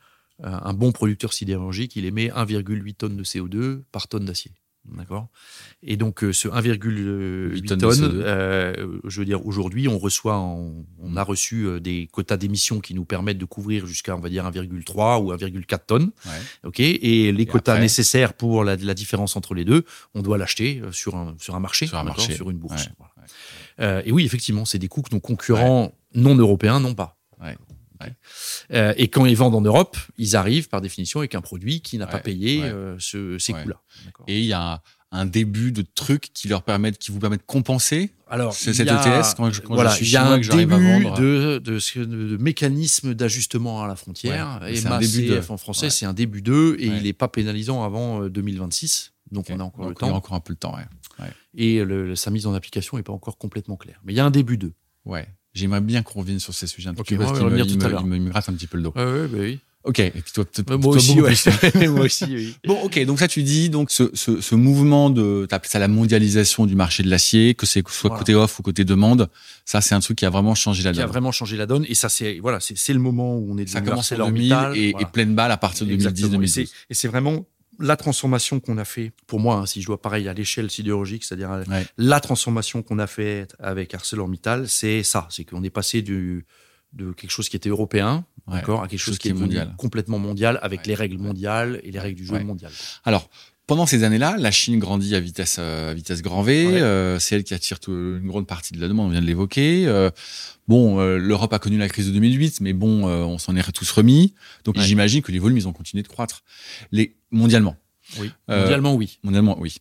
[0.44, 4.52] euh, un bon producteur sidérurgique, il émet 1,8 tonnes de CO2 par tonne d'acier.
[4.84, 5.28] D'accord?
[5.82, 11.22] Et donc, euh, ce 1,8 tonnes, euh, je veux dire, aujourd'hui, on reçoit, on, a
[11.24, 15.32] reçu des quotas d'émissions qui nous permettent de couvrir jusqu'à, on va dire, 1,3 ou
[15.32, 16.12] 1,4 tonnes.
[16.64, 16.78] OK?
[16.78, 21.34] Et les quotas nécessaires pour la, différence entre les deux, on doit l'acheter sur un,
[21.38, 22.32] sur un marché, sur, un marché.
[22.32, 22.88] sur une bourse.
[23.80, 27.18] et oui, effectivement, c'est des coûts que nos concurrents non européens n'ont pas.
[28.72, 31.98] Euh, et quand ils vendent en Europe, ils arrivent par définition avec un produit qui
[31.98, 33.80] n'a pas payé euh, ce, ces coûts-là.
[34.26, 36.62] Et il y a un début de trucs qui leur
[36.98, 38.10] qui vous permettent de compenser.
[38.28, 42.36] Alors, cette ETS quand, je, voilà, suis il y a un début de, de, de,
[42.36, 44.60] mécanisme d'ajustement à la frontière.
[44.66, 48.28] et un début en français, c'est un début 2 et il n'est pas pénalisant avant
[48.28, 49.12] 2026.
[49.12, 50.14] Euh, Donc on a encore le temps.
[50.14, 50.76] Encore un peu le temps,
[51.54, 51.82] Et
[52.14, 54.00] sa mise en application n'est pas encore complètement claire.
[54.04, 54.74] Mais il y a un début 2.
[55.06, 55.26] Ouais.
[55.54, 57.88] J'aimerais bien qu'on revienne sur ces sujets un petit peu parce qu'il me, tout à
[57.88, 58.02] l'heure.
[58.04, 58.92] il me gratte un petit peu le dos.
[58.94, 59.60] Ah ouais, bah oui.
[59.84, 61.32] Ok, et puis toi, toi moi, aussi, ouais.
[61.88, 62.54] moi aussi, oui.
[62.66, 65.88] Bon, ok, donc ça tu dis donc ce, ce, ce mouvement de, t'appelles ça la
[65.88, 69.30] mondialisation du marché de l'acier, que c'est soit côté offre ou côté demande,
[69.64, 70.98] ça c'est un truc qui a vraiment changé la donne.
[70.98, 73.56] Qui a vraiment changé la donne, et ça c'est voilà, c'est le moment où on
[73.56, 73.68] est.
[73.68, 76.68] Ça commence en 2000 et, et, pleine balle à partir de 2010-2012.
[76.90, 77.46] Et c'est vraiment
[77.78, 81.24] la transformation qu'on a fait, pour moi, hein, si je vois pareil à l'échelle sidérurgique,
[81.24, 81.64] c'est-à-dire euh,
[81.96, 86.44] la transformation qu'on a fait avec ArcelorMittal, c'est ça, c'est qu'on est passé du,
[86.92, 89.74] de quelque chose qui était européen, d'accord, à quelque chose, qui, est mondial.
[89.76, 92.72] complètement mondial, avec les règles mondiales et les règles du jeu mondial.
[93.04, 93.28] Alors,
[93.68, 96.80] pendant ces années-là, la Chine grandit à vitesse, euh, à vitesse grand V.
[96.80, 99.08] Euh, c'est elle qui attire une grande partie de la demande.
[99.08, 99.86] On vient de l'évoquer.
[99.86, 100.10] Euh,
[100.68, 104.34] bon, l'Europe a connu la crise de 2008, mais bon, on s'en est tous remis.
[104.64, 106.42] Donc j'imagine que les volumes ils ont continué de croître.
[106.92, 107.76] Les mondialement.
[108.18, 108.32] Oui.
[108.48, 109.18] mondialement, oui.
[109.22, 109.76] Mondialement, oui.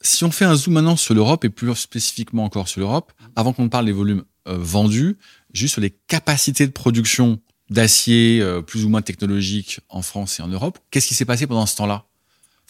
[0.00, 3.52] Si on fait un zoom maintenant sur l'Europe et plus spécifiquement encore sur l'Europe, avant
[3.52, 5.18] qu'on parle des volumes vendus,
[5.52, 10.48] juste sur les capacités de production d'acier plus ou moins technologiques en France et en
[10.48, 12.06] Europe, qu'est-ce qui s'est passé pendant ce temps-là?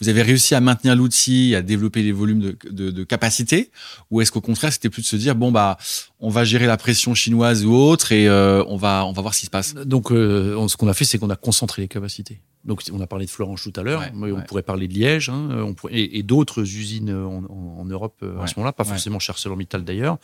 [0.02, 3.70] Vous avez réussi à maintenir l'outil, à développer les volumes de, de, de capacité,
[4.10, 5.78] ou est-ce qu'au contraire c'était plus de se dire bon bah
[6.18, 9.32] on va gérer la pression chinoise ou autre et euh, on va on va voir
[9.32, 9.74] ce qui se passe.
[9.74, 12.40] Donc euh, ce qu'on a fait c'est qu'on a concentré les capacités.
[12.64, 15.28] Donc on a parlé de Florange tout à l'heure, mais on pourrait parler de Liège,
[15.28, 17.44] hein, on pourrait, et, d'autres usines en,
[17.80, 20.18] en, Europe euh, à ce moment-là, pas forcément chez ArcelorMittal d'ailleurs.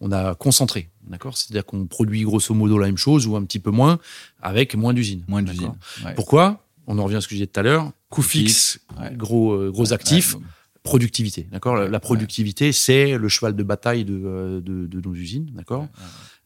[0.00, 1.36] On a concentré, d'accord?
[1.36, 3.98] C'est-à-dire qu'on produit grosso modo la même chose ou un petit peu moins
[4.42, 5.24] avec moins d'usines.
[5.28, 5.74] Moins d'usines.
[6.16, 6.63] Pourquoi?
[6.86, 8.80] On en revient à ce que je disais tout à l'heure, coût fixe,
[9.12, 10.36] gros, euh, gros actifs,
[10.82, 11.48] productivité.
[11.50, 15.50] D'accord La productivité, c'est le cheval de bataille de, euh, de, nos usines.
[15.54, 15.88] D'accord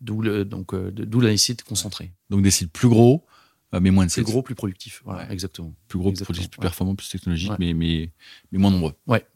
[0.01, 2.13] D'où donc euh, d'où la nécessité de concentrer.
[2.31, 3.27] Donc des sites plus gros,
[3.73, 4.23] mais moins de sites.
[4.23, 5.03] Plus gros, plus productifs.
[5.05, 5.75] Voilà, exactement.
[5.89, 8.11] Plus gros, plus plus performants, plus technologiques, mais, mais,
[8.53, 8.95] mais moins nombreux.
[9.07, 9.27] Ouais,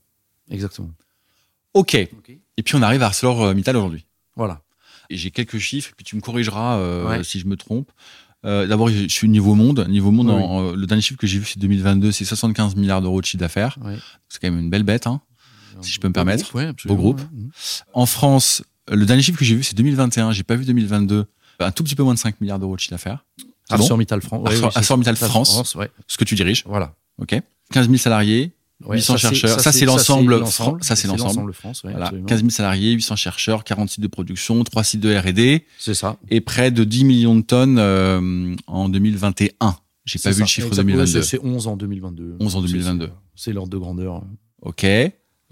[0.50, 0.92] exactement.
[1.74, 1.94] Ok.
[1.94, 4.06] Et puis on arrive à ArcelorMittal aujourd'hui.
[4.36, 4.62] Voilà.
[5.10, 7.90] Et j'ai quelques chiffres, puis tu me corrigeras si je me trompe.
[8.44, 9.86] Euh, D'abord, je suis niveau monde.
[9.88, 13.20] Niveau monde, euh, le dernier chiffre que j'ai vu, c'est 2022, c'est 75 milliards d'euros
[13.20, 13.78] de chiffre d'affaires.
[14.28, 15.20] C'est quand même une belle bête, hein,
[15.80, 16.50] si je peux me permettre.
[16.50, 17.20] Groupe, Beau groupe.
[17.92, 20.32] En France, le dernier chiffre que j'ai vu, c'est 2021.
[20.32, 21.26] J'ai pas vu 2022.
[21.60, 23.24] Un tout petit peu moins de 5 milliards d'euros de chiffre d'affaires.
[23.70, 24.48] ArcelorMittal France.
[24.74, 25.52] ArcelorMittal France.
[25.52, 25.76] France
[26.08, 26.64] ce que tu diriges.
[26.66, 26.94] Voilà.
[27.18, 27.40] OK.
[27.72, 28.52] 15 000 salariés,
[28.86, 29.60] Ouais, 800 ça, c'est- chercheurs.
[29.60, 30.44] ça, c'est- l'ensemble.
[30.80, 31.52] Ça, c'est l'ensemble.
[31.84, 32.06] Voilà.
[32.06, 32.26] absolument.
[32.26, 36.16] 15 000 salariés, 800 chercheurs, 40 sites de production, 3 sites de R&D C'est ça.
[36.30, 39.76] et près de 10 millions de tonnes euh, en 2021.
[40.04, 40.96] J'ai pas vu le chiffre Exactement.
[40.96, 41.22] 2022.
[41.22, 42.36] C'est 11 en 2022.
[42.40, 43.06] 11 en Donc, c'est- 2022.
[43.06, 43.12] c'est-
[43.44, 44.22] C'est l'ordre de grandeur.
[44.62, 44.84] Ok.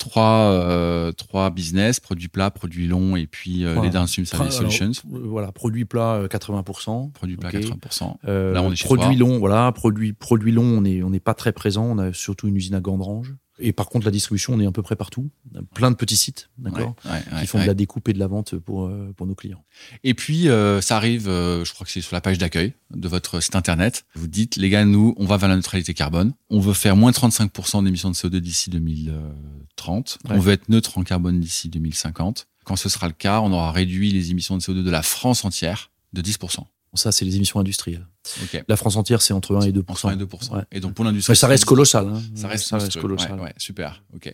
[0.00, 3.88] Trois, euh, trois business, produits plats, produits longs et puis euh, Voilà.
[3.88, 5.02] les downstream service Alors, solutions.
[5.12, 7.12] euh, Voilà, produit plat euh, 80%.
[7.12, 7.56] Produits plats Ok.
[7.56, 8.16] 80%.
[8.26, 9.28] Euh, Là, on est chez produit toi.
[9.28, 11.84] long, voilà, produit produit long, on est on n'est pas très présent.
[11.84, 13.34] On a surtout une usine à Gandrange.
[13.60, 15.30] Et par contre, la distribution, on est à peu près partout.
[15.74, 18.26] Plein de petits sites, d'accord, Ouais, ouais, qui font de la découpe et de la
[18.26, 19.62] vente pour euh, pour nos clients.
[20.04, 23.08] Et puis, euh, ça arrive, euh, je crois que c'est sur la page d'accueil de
[23.08, 24.04] votre site internet.
[24.14, 26.32] Vous dites, les gars, nous, on va vers la neutralité carbone.
[26.48, 30.18] On veut faire moins 35% d'émissions de CO2 d'ici 2030.
[30.24, 30.36] Ouais.
[30.36, 32.46] On veut être neutre en carbone d'ici 2050.
[32.64, 35.44] Quand ce sera le cas, on aura réduit les émissions de CO2 de la France
[35.44, 36.64] entière de 10%.
[36.94, 38.06] Ça, c'est les émissions industrielles.
[38.42, 38.64] Ok.
[38.66, 40.56] La France entière, c'est entre 1 et 2 Entre 1 et 2%.
[40.56, 40.62] Ouais.
[40.72, 41.36] Et donc, pour l'industrie.
[41.36, 42.08] Ça reste colossal.
[42.08, 42.20] Hein.
[42.34, 43.34] Ça reste, ça reste colossal.
[43.34, 44.02] Ouais, ouais, super.
[44.14, 44.30] Ok.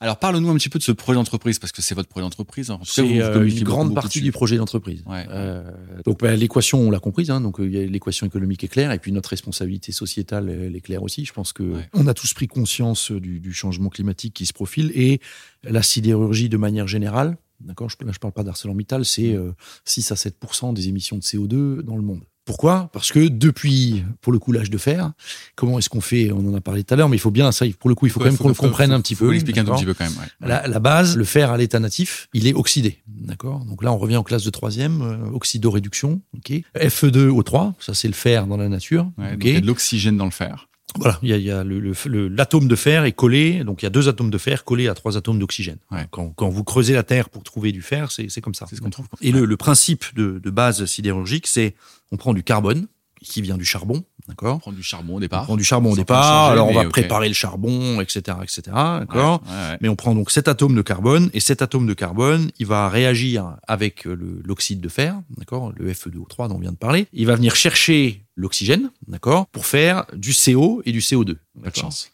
[0.00, 2.70] Alors, parle-nous un petit peu de ce projet d'entreprise parce que c'est votre projet d'entreprise.
[2.70, 4.24] En cas, C'est euh, une beaucoup, grande beaucoup partie dessus.
[4.24, 5.02] du projet d'entreprise.
[5.06, 5.26] Ouais.
[5.28, 5.70] Euh,
[6.04, 7.30] donc bah, l'équation, on l'a comprise.
[7.30, 11.02] Hein, donc euh, l'équation économique est claire, et puis notre responsabilité sociétale, elle est claire
[11.02, 11.24] aussi.
[11.24, 14.92] Je pense que on a tous pris conscience du, du changement climatique qui se profile
[14.94, 15.20] et
[15.64, 17.36] la sidérurgie de manière générale.
[17.60, 19.36] D'accord, je, là je parle pas d'ArcelorMittal, c'est Mm.
[19.48, 19.52] euh,
[19.84, 20.36] 6 à 7
[20.74, 22.22] des émissions de CO2 dans le monde.
[22.44, 22.88] Pourquoi?
[22.94, 25.12] Parce que depuis, pour le coup, l'âge de fer,
[25.54, 26.32] comment est-ce qu'on fait?
[26.32, 27.66] On en a parlé tout à l'heure, mais il faut bien ça.
[27.78, 29.26] Pour le coup, il faut Ouais, quand même qu'on le comprenne faut- un petit faut
[29.26, 29.32] peu.
[29.32, 30.14] l'expliquer un petit peu quand même.
[30.16, 30.48] ouais.
[30.48, 33.02] la, la base, le fer à l'état natif, il est oxydé.
[33.06, 33.66] D'accord?
[33.66, 36.22] Donc là, on revient en classe de troisième, euh, oxydoréduction.
[36.38, 36.62] ok?
[36.76, 39.10] Fe2O3, ça c'est le fer dans la nature.
[39.18, 39.32] Ouais, ok?
[39.32, 40.67] donc il y a de l'oxygène dans le fer.
[40.96, 43.62] Voilà, il y a, il y a le- le- le- l'atome de fer est collé,
[43.64, 45.78] donc il y a deux atomes de fer collés à trois atomes d'oxygène.
[45.90, 46.06] Ouais.
[46.10, 48.66] Quand, quand vous creusez la terre pour trouver du fer, c'est c'est comme ça.
[48.68, 49.06] C'est ce qu'on trouve.
[49.20, 51.74] Et le, le principe de, de base sidérurgique, c'est
[52.10, 52.86] on prend du carbone
[53.22, 55.44] qui vient du charbon, d'accord On prend du charbon au On départ.
[55.44, 59.42] prend du charbon au départ, changer, alors on va préparer le charbon, etc., etc., d'accord
[59.46, 59.78] Ouais, ouais, ouais.
[59.80, 62.88] mais on prend donc cet atome de carbone, et cet atome de carbone, il va
[62.88, 67.08] réagir avec euh, l'oxyde de fer, d'accord, le Fe2O3 dont on vient de parler.
[67.12, 71.36] Il va venir chercher l'oxygène, d'accord, pour faire du CO et du CO2.
[71.62, 72.10] Pas de chance.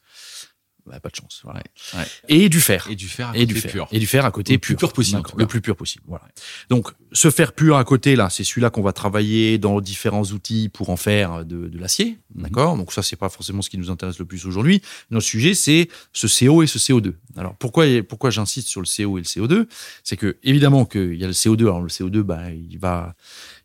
[0.86, 1.40] Bah, pas de chance.
[1.44, 1.62] Voilà.
[1.94, 2.04] Ouais.
[2.28, 2.86] Et du fer.
[2.90, 3.72] Et du fer à Et du côté fer.
[3.72, 3.88] pur.
[3.90, 4.88] Et du fer à côté Le plus pur.
[4.88, 5.38] pur possible, D'accord.
[5.38, 6.04] Le plus pur possible.
[6.06, 6.26] Voilà.
[6.68, 10.68] Donc, ce fer pur à côté, là, c'est celui-là qu'on va travailler dans différents outils
[10.68, 12.18] pour en faire de, de l'acier.
[12.34, 12.42] Mhm.
[12.42, 12.76] D'accord?
[12.76, 14.82] Donc, ça, c'est pas forcément ce qui nous intéresse le plus aujourd'hui.
[15.10, 17.14] Notre sujet, c'est ce CO et ce CO2.
[17.36, 19.66] Alors, pourquoi, pourquoi j'insiste sur le CO et le CO2?
[20.02, 21.62] C'est que, évidemment, qu'il y a le CO2.
[21.62, 23.14] Alors, le CO2, bah, il va,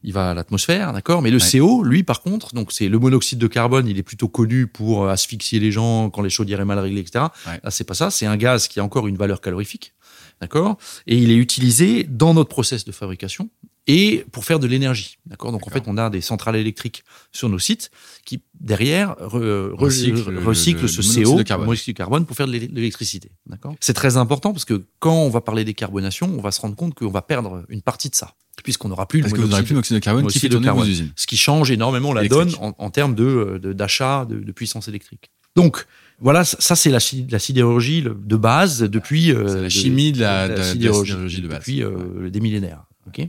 [0.04, 1.22] il va à l'atmosphère, d'accord?
[1.22, 1.60] Mais le Ouais.
[1.60, 5.06] CO, lui, par contre, donc c'est le monoxyde de carbone, il est plutôt connu pour
[5.06, 7.26] euh, asphyxier les gens quand les chaudières est mal réglées, etc.
[7.48, 7.60] Ouais.
[7.64, 9.94] Là, c'est pas ça, c'est un gaz qui a encore une valeur calorifique,
[10.42, 10.78] d'accord?
[11.08, 13.50] Et il est utilisé dans notre process de fabrication
[13.88, 15.52] et pour faire de l'énergie, d'accord?
[15.52, 17.90] Donc en fait, on a des centrales électriques sur nos sites
[18.26, 21.64] qui derrière re- re- Recycle le- recyclent le- ce CO, de carbone.
[21.66, 23.76] le monoxyde de carbone, pour faire de l'é- de l'électricité, d'accord?
[23.80, 26.94] C'est très important parce que quand on va parler décarbonation, on va se rendre compte
[26.94, 29.64] qu'on va perdre une partie de ça, puisqu'on n'aura plus Parce le que vous n'aurez
[29.64, 30.88] plus monoxyde d'oxyde de carbone qui monoxyde fait de carbone.
[30.88, 31.12] usines.
[31.16, 32.52] ce qui change énormément la Électrique.
[32.52, 35.32] donne en, en termes de de- d'achat de, de puissance électrique.
[35.56, 35.88] Donc
[36.22, 40.54] voilà, ça c'est la, sidérurgie de base depuis euh, la de- chimie de la, de-
[40.54, 41.60] de la sidérurgie de base.
[41.60, 42.84] depuis euh, des millénaires.
[43.08, 43.28] Ok,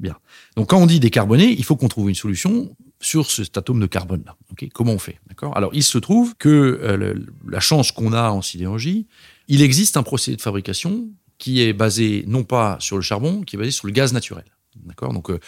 [0.00, 0.16] bien.
[0.56, 3.86] Donc quand on dit décarboner, il faut qu'on trouve une solution sur cet atome de
[3.86, 4.36] carbone là.
[4.50, 5.56] Ok, comment on fait D'accord?
[5.56, 6.48] Alors il se trouve que
[6.82, 9.06] euh, le- la chance qu'on a en sidérurgie,
[9.48, 11.08] il existe un procédé de fabrication
[11.38, 14.44] qui est basé non pas sur le charbon, qui est basé sur le gaz naturel.
[14.84, 15.12] D'accord?
[15.12, 15.40] Donc, euh,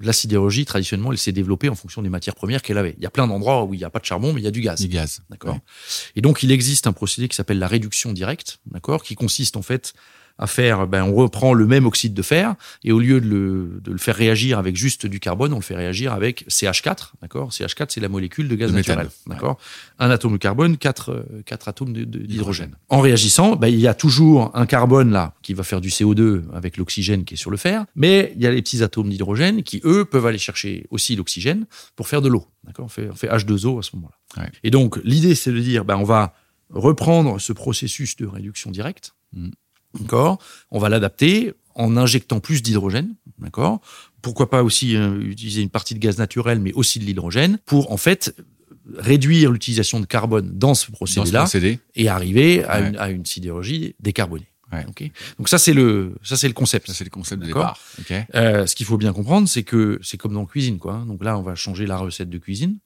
[0.00, 2.94] la sidérurgie, traditionnellement, elle s'est développée en fonction des matières premières qu'elle avait.
[2.98, 4.48] Il y a plein d'endroits où il n'y a pas de charbon, mais il y
[4.48, 4.80] a du gaz.
[4.80, 5.22] Du gaz.
[5.30, 5.54] D'accord?
[5.54, 5.60] Ouais.
[6.16, 9.02] Et donc, il existe un procédé qui s'appelle la réduction directe, d'accord?
[9.02, 9.94] Qui consiste, en fait,
[10.38, 13.80] à faire, ben, on reprend le même oxyde de fer, et au lieu de le,
[13.82, 17.50] de le faire réagir avec juste du carbone, on le fait réagir avec CH4, d'accord?
[17.50, 19.58] CH4, c'est la molécule de gaz De naturel, d'accord?
[19.98, 22.76] Un atome de carbone, quatre, euh, quatre atomes d'hydrogène.
[22.88, 26.42] En réagissant, ben, il y a toujours un carbone, là, qui va faire du CO2
[26.52, 29.62] avec l'oxygène qui est sur le fer, mais il y a les petits atomes d'hydrogène
[29.62, 32.84] qui, eux, peuvent aller chercher aussi l'oxygène pour faire de l'eau, d'accord?
[32.84, 34.42] On fait, on fait H2O à ce moment-là.
[34.42, 34.50] Ouais.
[34.64, 36.34] Et donc, l'idée, c'est de dire, ben, on va
[36.68, 39.50] reprendre ce processus de réduction directe, Mm.
[40.00, 40.38] D'accord?
[40.70, 43.80] On va l'adapter en injectant plus d'hydrogène, d'accord?
[44.22, 47.92] Pourquoi pas aussi euh, utiliser une partie de gaz naturel, mais aussi de l'hydrogène, pour
[47.92, 48.34] en fait
[48.96, 51.78] réduire l'utilisation de carbone dans ce procédé-là procédé.
[51.96, 52.88] et arriver à, Ouais.
[52.88, 54.46] une, à une sidérurgie décarbonée.
[54.72, 54.84] Ouais.
[55.38, 56.88] Donc ça c'est le ça c'est le concept.
[56.88, 57.78] Ça, c'est le concept de départ.
[58.00, 58.12] Ok.
[58.34, 60.94] Euh, ce qu'il faut bien comprendre, c'est que c'est comme dans la cuisine, quoi.
[60.94, 61.06] hein.
[61.06, 62.78] Donc là, on va changer la recette de cuisine,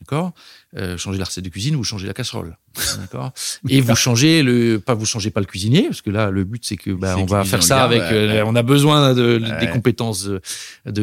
[0.00, 0.32] d'accord
[0.76, 2.56] Euh, Changer la recette de cuisine, vous changez la casserole,
[2.98, 3.32] d'accord
[3.68, 6.64] Et vous changez le, pas vous changez pas le cuisinier, parce que là, le but
[6.64, 9.58] c'est que bah, on va faire ça avec, euh, on a besoin de, Ouais.
[9.60, 10.40] des compétences de,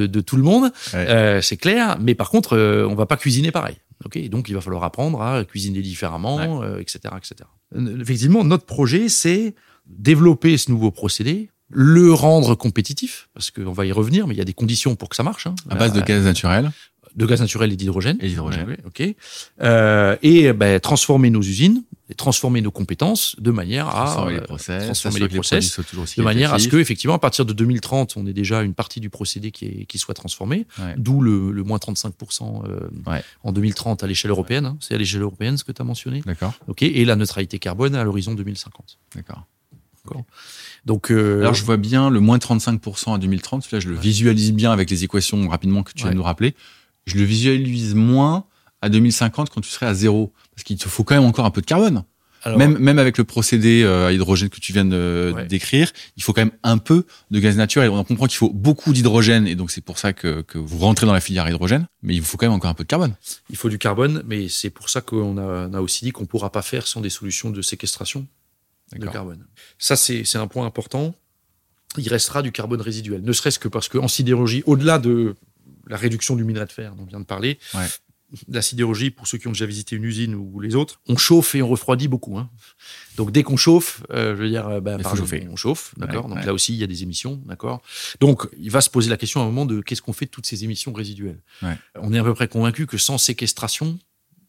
[0.07, 1.07] de, tout le monde, Ouais.
[1.09, 1.97] euh, c'est clair.
[1.99, 3.75] Mais par contre, euh, on va pas cuisiner pareil,
[4.05, 7.35] Ok, donc il va falloir apprendre à cuisiner différemment, euh, etc., etc.
[7.75, 9.55] Euh, Effectivement, notre projet, c'est
[9.87, 14.41] développer ce nouveau procédé, le rendre compétitif, parce qu'on va y revenir, mais il y
[14.41, 15.47] a des conditions pour que ça marche.
[15.47, 15.55] hein.
[15.69, 16.71] À base de Euh, gaz naturel
[17.15, 18.17] de gaz naturel et d'hydrogène.
[18.21, 18.67] et d'hydrogène.
[18.67, 19.15] Ouais, ok.
[19.61, 24.39] Euh, et ben, transformer nos usines, et transformer nos compétences de manière à Transformer les
[24.39, 25.79] euh, process, transformer les process,
[26.17, 28.99] de manière à ce que, effectivement, à partir de 2030, on ait déjà une partie
[28.99, 30.93] du procédé qui, est, qui soit transformée, Ouais.
[30.97, 33.23] d'où le, le moins 35% euh, Ouais.
[33.43, 34.65] en 2030 à l'échelle européenne.
[34.67, 34.77] hein.
[34.81, 36.21] C'est à l'échelle européenne ce que tu as mentionné.
[36.27, 36.83] D'accord, Ok.
[36.83, 38.99] Et la neutralité carbone à l'horizon 2050.
[39.15, 39.43] d'accord.
[40.85, 44.53] Donc, euh, Alors je vois bien le moins 35% à 2030, là je le visualise
[44.53, 46.53] bien avec les équations rapidement que tu viens de nous rappeler.
[47.05, 48.45] Je le visualise moins
[48.81, 50.33] à 2050 quand tu serais à zéro.
[50.53, 52.03] Parce qu'il te faut quand même encore un peu de carbone.
[52.43, 55.45] alors, Même, même avec le procédé euh, à hydrogène que tu viens de Ouais.
[55.47, 57.89] décrire, il faut quand même un peu de gaz naturel.
[57.89, 61.05] On comprend qu'il faut beaucoup d'hydrogène et donc c'est pour ça que, que vous rentrez
[61.05, 63.15] dans la filière hydrogène, mais il vous faut quand même encore un peu de carbone.
[63.49, 66.23] il faut du carbone, mais c'est pour ça qu'on a, on a aussi dit qu'on
[66.23, 68.27] ne pourra pas faire sans des solutions de séquestration
[68.95, 69.43] de carbone.
[69.79, 71.15] Ça, c'est c'est un point important.
[71.97, 75.35] Il restera du carbone résiduel, ne serait-ce que parce qu'en sidérurgie, au-delà de
[75.87, 77.85] la réduction du minerai de fer dont on vient de parler, Ouais.
[78.47, 81.53] la sidérurgie, pour ceux qui ont déjà visité une usine ou les autres, on chauffe
[81.55, 82.37] et on refroidit beaucoup.
[82.37, 82.49] hein.
[83.17, 86.23] Donc dès qu'on chauffe, euh, je veux dire, euh, bah, par exemple, on chauffe, d'accord.
[86.25, 86.45] Ouais, Donc ouais.
[86.45, 87.81] là aussi, il y a des émissions, d'accord.
[88.19, 90.31] Donc il va se poser la question à un moment de qu'est-ce qu'on fait de
[90.31, 91.39] toutes ces émissions résiduelles.
[91.61, 91.77] Ouais.
[91.95, 93.99] On est à peu près convaincu que sans séquestration,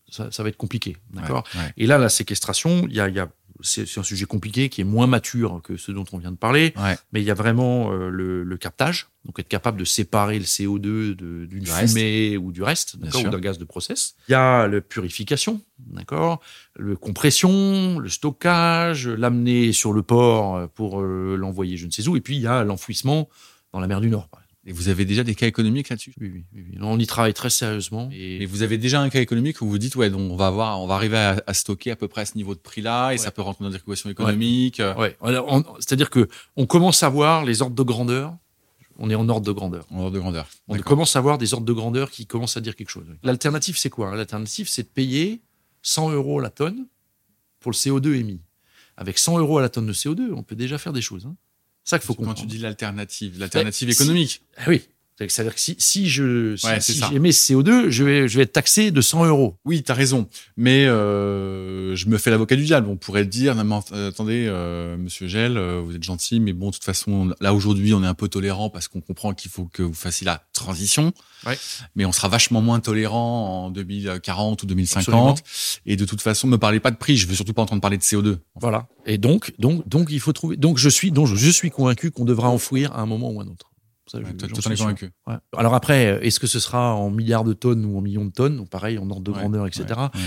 [0.09, 1.45] ça, ça va être compliqué, d'accord.
[1.55, 1.73] Ouais, ouais.
[1.77, 3.29] Et là, la séquestration, il y a, il y a-
[3.63, 6.75] c'est un sujet compliqué qui est moins mature que ce dont on vient de parler,
[6.77, 6.97] Ouais.
[7.13, 10.45] mais il y a vraiment euh, le, le captage, donc être capable de séparer le
[10.45, 11.95] CO2 de- d'une reste.
[11.97, 12.99] fumée ou du reste, ou
[13.31, 14.15] d'un gaz de process.
[14.29, 16.41] Il y a la purification, d'accord,
[16.77, 22.17] le compression, le stockage, l'amener sur le port pour euh, l'envoyer je ne sais où,
[22.17, 23.29] et puis il y a l'enfouissement
[23.73, 24.29] dans la mer du Nord.
[24.29, 24.41] par.
[24.69, 26.13] Et vous avez déjà des cas économiques là-dessus?
[26.21, 26.79] Oui, oui, oui, oui.
[26.83, 28.09] On y travaille très sérieusement.
[28.13, 30.49] Et, Et vous avez déjà un cas économique où vous dites ouais donc on va
[30.49, 32.83] avoir on va arriver à, à stocker à peu près à ce niveau de prix
[32.83, 33.19] là et Ouais.
[33.19, 34.81] ça peut rentrer dans des équations économiques.
[34.81, 35.17] euh, Ouais,
[35.79, 38.37] c'est-à-dire que on commence à voir les ordres de grandeur.
[38.99, 39.85] On est en ordre de grandeur.
[39.91, 40.49] En ordre de grandeur.
[40.69, 43.05] On commence à voir des ordres de grandeur qui commencent à dire quelque chose.
[43.23, 44.17] L'alternative, c'est quoi?
[44.17, 45.43] L'alternative, c'est de payer
[45.83, 46.87] 100 euros la tonne
[47.61, 48.41] pour le CO2 émis.
[48.97, 51.27] Avec 100 euros à la tonne de CO2, on peut déjà faire des choses.
[51.27, 51.37] hein.
[51.87, 52.41] C'est ça qu'il faut Quand comprendre.
[52.41, 54.43] tu dis l'alternative, l'alternative Ben, si- économique.
[54.57, 54.83] Ah oui.
[55.19, 57.09] C'est- C'est-à-dire que si, si je si, Ouais, si ça.
[57.11, 59.57] j'émets ce CO2, je vais, je vais être taxé de 100 euros.
[59.65, 60.29] Oui, t'as raison.
[60.59, 62.89] Mais euh, je me fais l'avocat du diable.
[62.89, 66.67] On pourrait dire, non, mais, attendez, euh, Monsieur Gel, euh, vous êtes gentil, mais bon,
[66.69, 69.65] de toute façon, là aujourd'hui, on est un peu tolérant parce qu'on comprend qu'il faut
[69.65, 71.13] que vous fassiez la transition.
[71.47, 71.59] Ouais.
[71.95, 75.43] Mais on sera vachement moins tolérant en 2040 ou 2050.
[75.87, 77.17] Et de toute façon, me parlez pas de prix.
[77.17, 78.39] Je veux surtout pas entendre parler de CO2.
[78.61, 78.87] Voilà.
[79.07, 80.57] Et donc, donc, donc, il faut trouver.
[80.57, 83.47] Donc, je suis, donc, je suis convaincu qu'on devra enfouir à un moment ou un
[83.47, 83.71] autre.
[84.07, 85.11] Ça, Ouais, es convaincu.
[85.27, 85.35] Ouais.
[85.57, 88.57] Alors après, est-ce que ce sera en milliards de tonnes ou en millions de tonnes?
[88.57, 89.87] Donc pareil, en ordre de Ouais, grandeur, etc.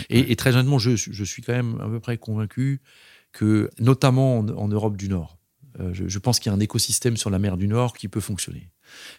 [0.09, 2.82] Et, très honnêtement, je, je suis quand même à peu près convaincu
[3.32, 5.38] que, notamment en, en Europe du Nord,
[5.80, 8.07] euh, je, je pense qu'il y a un écosystème sur la mer du Nord qui
[8.07, 8.69] peut fonctionner.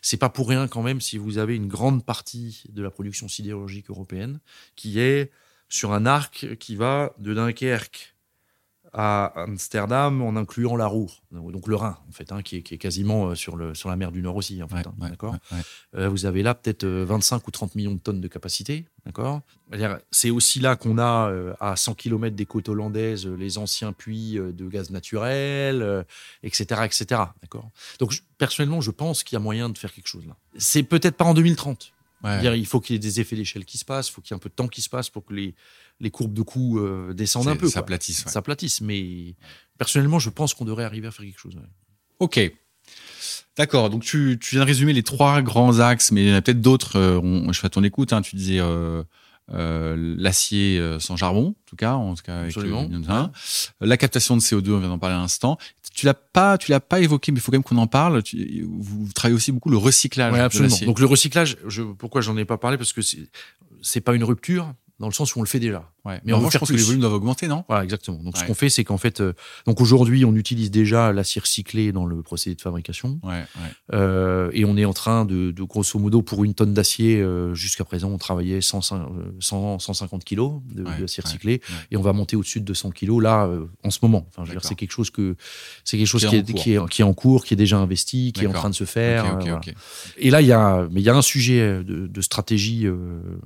[0.03, 3.29] C'est pas pour rien quand même si vous avez une grande partie de la production
[3.29, 4.41] sidérurgique européenne
[4.75, 5.31] qui est
[5.69, 8.17] sur un arc qui va de Dunkerque
[8.93, 12.75] à Amsterdam en incluant la Roure, donc le Rhin en fait, hein, qui, est, qui
[12.75, 14.63] est quasiment euh, sur, le, sur la mer du Nord aussi.
[14.63, 15.33] En fait, Ouais, hein, ouais, d'accord.
[15.35, 15.63] ouais, ouais.
[16.01, 19.41] Euh, vous avez là peut-être euh, 25 ou 30 millions de tonnes de capacité, d'accord
[20.11, 23.93] C'est aussi là qu'on a euh, à 100 km des côtes hollandaises euh, les anciens
[23.93, 26.03] puits euh, de gaz naturel, euh,
[26.43, 27.05] etc., etc.
[27.43, 27.71] D'accord.
[27.99, 30.37] Donc je- personnellement, je pense qu'il y a moyen de faire quelque chose là.
[30.59, 31.93] C'est peut-être pas en 2030.
[32.23, 32.31] Ouais.
[32.33, 34.33] C'est-à-dire, Il faut qu'il y ait des effets d'échelle qui se passent, il faut qu'il
[34.33, 35.55] y ait un peu de temps qui se passe pour que les,
[36.01, 37.67] les courbes de coûts euh, descendent un peu.
[37.67, 37.71] quoi.
[37.75, 38.31] s'aplatissent, ouais.
[38.33, 38.81] S'aplatissent.
[38.81, 39.35] Mais
[39.79, 41.55] personnellement, je pense qu'on devrait arriver à faire quelque chose.
[41.57, 41.63] ouais.
[42.19, 42.41] Ok.
[43.57, 43.91] D'accord.
[43.91, 46.43] Donc tu, tu viens de résumer les trois grands axes, mais il y en a
[46.43, 46.97] peut-être d'autres.
[46.99, 48.13] euh, je fais à ton écoute.
[48.13, 49.03] Hein, tu disais euh,
[49.53, 52.71] euh, l'acier euh, sans charbon, en tout cas, en tout cas avec le-
[53.81, 54.71] la captation de CO2.
[54.73, 55.59] On vient d'en parler à l'instant.
[55.93, 58.23] Tu l'as pas, tu l'as pas évoqué, mais il faut quand même qu'on en parle.
[58.23, 60.77] Tu- vous travaillez aussi beaucoup le recyclage Ouais, absolument.
[60.87, 62.79] Donc le recyclage, je, pourquoi j'en ai pas parlé?
[62.79, 63.01] Parce que
[63.83, 65.91] c'est pas une rupture dans le sens où on le fait déjà.
[66.05, 66.21] Ouais.
[66.25, 67.65] mais en revanche, je pense que les volumes doivent augmenter, non?
[67.69, 68.19] Voilà, exactement.
[68.23, 69.33] Donc ce qu'on fait, c'est qu'en fait, euh,
[69.67, 73.45] donc aujourd'hui, on utilise déjà l'acier recyclé dans le procédé de fabrication, Ouais.
[73.93, 77.55] Euh, et on est en train de, de grosso modo, pour une tonne d'acier, euh,
[77.55, 78.97] jusqu'à présent, on travaillait 100, euh,
[79.41, 81.61] 100, 150 kilos de- ouais, recyclé, ouais.
[81.91, 83.49] et on va monter au-dessus de 200 kilos là,
[83.85, 84.27] en ce moment.
[84.29, 84.69] Enfin, je veux dire, D'accord.
[84.69, 85.37] c'est quelque chose que
[85.85, 86.63] c'est quelque chose Qui est qui en est, cours.
[86.63, 88.75] qui est, qui est en cours, qui est déjà investi, qui est en train de
[88.75, 89.39] se faire.
[89.39, 89.61] Voilà.
[90.17, 92.87] Et là, il y a, mais il y a un sujet de, de stratégie,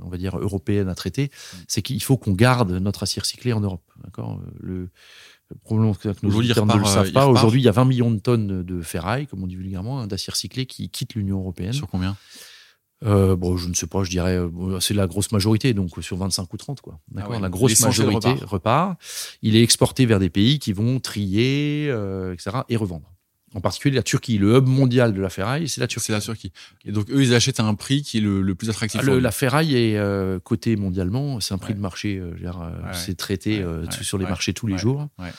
[0.02, 1.56] on va dire européenne à traiter, Mm.
[1.68, 3.82] c'est qu'il faut qu'on garde notre acier recyclé en Europe.
[4.02, 4.40] D'accord?
[4.60, 4.90] Le,
[5.50, 7.26] le problème que nos auditeurs ne le euh, savent il pas.
[7.26, 10.06] Aujourd'hui, il y a 20 millions de tonnes de ferraille, comme on dit vulgairement, hein,
[10.06, 11.72] d'acier recyclé qui quittent l'Union européenne.
[11.72, 12.16] Sur combien?
[13.04, 16.16] Euh, bon, je ne sais pas, je dirais, euh, c'est la grosse majorité, donc sur
[16.16, 17.00] 25 ou 30, quoi.
[17.10, 18.50] D'accord, Ah ouais, la grosse majorité repart.
[18.50, 19.00] repart.
[19.42, 23.13] Il est exporté vers des pays qui vont trier, euh, etc., et revendre.
[23.54, 26.06] En particulier la Turquie, le hub mondial de la ferraille, c'est la Turquie.
[26.06, 26.52] C'est la Turquie.
[26.84, 29.00] Et donc, eux, ils achètent à un prix qui est le, le plus attractif.
[29.02, 31.76] Ah, le- la ferraille est euh, cotée mondialement, c'est un prix Ouais.
[31.76, 35.08] de marché, euh, euh, Ouais, c'est traité ouais, euh, sur les marchés tous les jours.
[35.18, 35.30] ouais.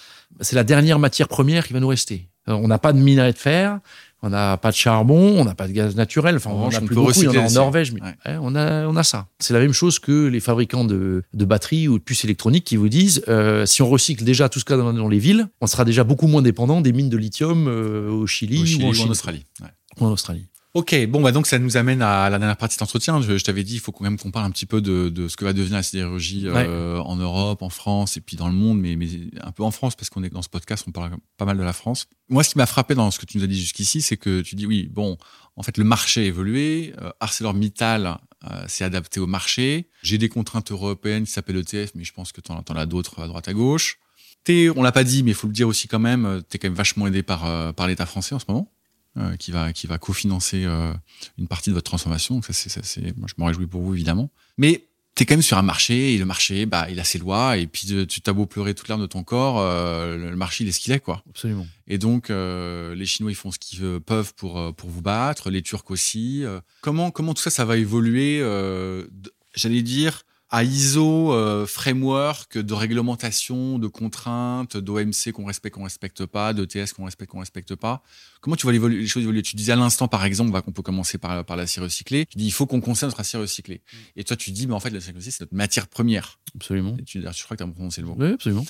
[0.42, 2.28] C'est la dernière matière première qui va nous rester.
[2.48, 3.80] Alors, on n'a pas de minerai de fer,
[4.22, 6.36] on n'a pas de charbon, on n'a pas de gaz naturel.
[6.38, 7.12] Enfin, En on revanche, a on plus beaucoup.
[7.16, 7.52] Il y en a en.
[7.52, 8.16] Norvège, mais Ouais.
[8.26, 9.28] ouais, on a on a ça.
[9.40, 12.76] C'est la même chose que les fabricants de, de batteries ou de puces électroniques qui
[12.78, 15.20] vous disent euh, si on recycle déjà tout ce qu'il y a dans, dans les
[15.20, 18.66] villes, on sera déjà beaucoup moins dépendant des mines de lithium euh, au Chili, Au
[18.66, 19.46] Chili ou en, ou en Chine, Australie.
[19.62, 19.68] Ouais.
[20.00, 20.48] ou en Australie.
[20.76, 23.22] Ok, bon, bah donc ça nous amène à la dernière partie de l'entretien.
[23.22, 25.30] Je, je t'avais dit, il faut quand même qu'on parle un petit peu de, de
[25.30, 28.54] ce que va devenir la sidérurgie euh, en Europe, en France et puis dans le
[28.54, 29.08] monde, mais, mais
[29.40, 31.64] un peu en France parce qu'on est dans ce podcast, on parle pas mal de
[31.64, 32.08] la France.
[32.28, 34.42] Moi, ce qui m'a frappé dans ce que tu nous as dit jusqu'ici, c'est que
[34.42, 35.18] tu dis oui, bon,
[35.56, 39.88] en fait, le marché a évolué, euh, ArcelorMittal euh, s'est adapté au marché.
[40.04, 43.22] J'ai des contraintes européennes qui s'appellent ETF, mais je pense que tu en, as d'autres
[43.22, 43.98] à droite à gauche.
[44.44, 46.60] T'es, on l'a pas dit, mais il faut le dire aussi quand même, tu es
[46.60, 48.70] quand même vachement aidé par, euh, par l'État français en ce moment
[49.18, 50.94] euh, qui va qui va cofinancer euh,
[51.38, 52.36] une partie de votre transformation.
[52.36, 54.30] Donc ça c'est moi je m'en réjouis pour vous évidemment.
[54.58, 54.86] Mais
[55.16, 57.56] tu es quand même sur un marché et le marché bah il a ses lois
[57.58, 60.68] et puis tu t'as beau pleurer toute l'heure de ton corps, euh, le marché il
[60.68, 61.24] est ce qu'il est quoi.
[61.30, 61.66] Absolument.
[61.88, 65.02] Et donc euh, les Chinois ils font ce qu'ils euh, peuvent pour euh, pour vous
[65.02, 66.44] battre, les Turcs aussi.
[66.82, 69.08] Comment comment tout ça ça va évoluer euh,
[69.56, 76.26] J'allais dire à ISO euh, framework de réglementation, de contraintes, d'OMC qu'on respecte, qu'on respecte
[76.26, 78.04] pas, d'ETS qu'on respecte, qu'on respecte pas.
[78.42, 80.84] Comment tu vois les choses évoluer Tu disais à l'instant, par exemple, va- qu'on peut
[80.84, 82.26] commencer par, par l'acier recyclé.
[82.28, 83.82] Tu dis, il faut qu'on conserve notre acier recyclé.
[84.16, 86.40] Et toi, tu dis, mais en fait, l'acier recyclé, c'est notre matière première.
[86.56, 86.96] Absolument.
[87.00, 88.16] Et tu, je crois que tu as prononcé le mot.
[88.20, 88.66] Oui, absolument.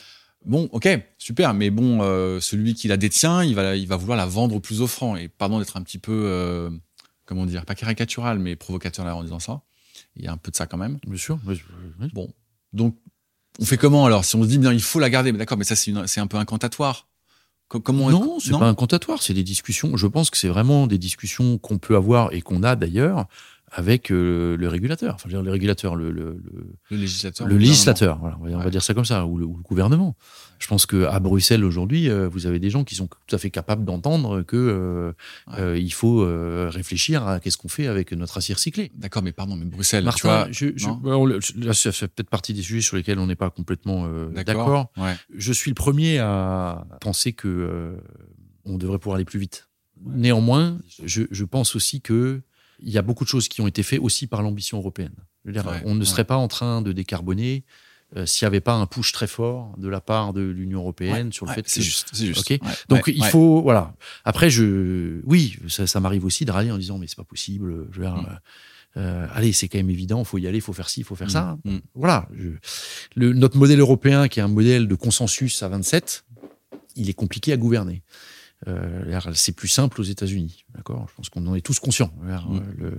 [0.46, 4.18] Bon, ok, super, mais bon, euh, celui qui la détient, il va, il va vouloir
[4.18, 5.16] la vendre au plus offrant.
[5.18, 6.70] Et pardon d'être un petit peu, euh,
[7.26, 9.62] comment dire, pas caricatural, mais provocateur là en disant ça.
[10.16, 10.98] Il y a un peu de ça quand même.
[11.06, 11.40] Bien sûr.
[11.46, 11.62] Oui,
[12.00, 12.10] oui.
[12.14, 12.30] Bon,
[12.74, 12.98] donc
[13.60, 14.26] on fait comment alors?
[14.26, 16.28] Si on se dit bien, il faut la garder, mais d'accord, mais ça c'est un
[16.28, 17.08] peu incantatoire.
[17.68, 19.98] Co- Comment Non, c'est pas incantatoire, c'est des discussions.
[19.98, 23.26] Je pense que c'est vraiment des discussions qu'on peut avoir et qu'on a d'ailleurs
[23.78, 25.16] avec euh, le régulateur.
[25.16, 27.46] Enfin, je veux dire, le régulateur, le, le, le- le législateur.
[27.46, 28.18] le législateur.
[28.20, 28.72] Voilà, on va, on va Ouais.
[28.72, 30.16] dire ça comme ça, ou le, ou le gouvernement.
[30.60, 33.38] Je pense que à Bruxelles aujourd'hui, euh, vous avez des gens qui sont tout à
[33.38, 35.12] fait capables d'entendre que euh,
[35.48, 35.60] Ouais.
[35.60, 36.26] euh, il faut
[36.70, 38.92] réfléchir à qu'est-ce qu'on fait avec notre acier recyclé.
[38.96, 40.48] D'accord, mais pardon, mais Bruxelles, tu vois.
[40.48, 44.90] le- là, ça fait peut-être partie des sujets sur lesquels on n'est pas complètement d'accord.
[44.98, 45.16] Ouais.
[45.36, 47.98] Je suis le premier à penser que
[48.64, 49.68] on devrait pouvoir aller plus vite.
[50.06, 52.42] Néanmoins, je, je pense aussi que
[52.80, 55.14] il y a beaucoup de choses qui ont été faites aussi par l'ambition européenne.
[55.44, 56.06] Je veux dire, Ouais, on ne ouais.
[56.06, 57.64] serait pas en train de décarboner
[58.16, 61.28] euh, s'il n'y avait pas un push très fort de la part de l'Union européenne
[61.28, 62.40] Ouais, sur le fait c'est que juste, c'est juste.
[62.52, 62.60] Ok.
[62.62, 63.96] Ouais, donc il faut voilà.
[64.26, 67.88] Après je oui ça, ça m'arrive aussi de râler en disant mais c'est pas possible.
[67.92, 68.26] Je veux dire, Mm.
[68.30, 68.36] euh,
[68.98, 70.20] euh, allez c'est quand même évident.
[70.20, 70.60] Il faut y aller.
[70.60, 71.02] Il faut faire ci.
[71.02, 71.58] Il faut faire ça.
[71.66, 71.82] Mm, mm.
[71.96, 72.30] Voilà.
[72.34, 72.50] je-
[73.16, 76.26] le, notre modèle européen qui est un modèle de consensus à 27,
[76.96, 78.04] il est compliqué à gouverner.
[78.68, 81.06] Euh, c'est plus simple aux États-Unis, d'accord?
[81.10, 82.12] Je pense qu'on en est tous conscients.
[82.26, 82.62] Euh, Mm.
[82.78, 82.98] Le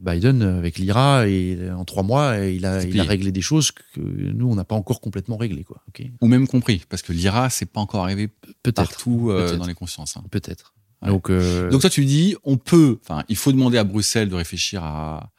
[0.00, 4.48] Biden avec l'IRA et en trois mois, il a, il réglé des choses que nous
[4.48, 5.82] on n'a pas encore complètement réglées, quoi.
[6.20, 8.28] Ou même compris, parce que l'IRA, c'est pas encore arrivé
[8.74, 10.16] partout euh, dans les consciences.
[10.16, 10.24] hein.
[10.30, 10.74] peut-être.
[11.02, 11.08] Ouais.
[11.08, 14.34] Donc, euh, Donc toi, tu dis, on peut, enfin, il faut demander à Bruxelles de
[14.34, 15.30] réfléchir à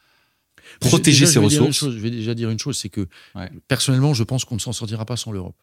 [0.79, 1.77] protéger Déjà, ses ressources.
[1.77, 3.49] chose, je vais déjà dire une chose, c'est que Ouais.
[3.67, 5.55] personnellement, je pense qu'on ne s'en sortira pas sans l'Europe.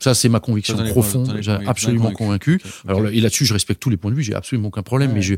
[0.00, 1.38] Ça, c'est ma conviction profonde.
[1.40, 2.60] J'ai absolument convaincu.
[2.88, 4.22] Alors et là-dessus, je respecte tous les points de vue.
[4.22, 5.10] J'ai absolument aucun problème.
[5.10, 5.16] Ouais.
[5.16, 5.34] Mais je,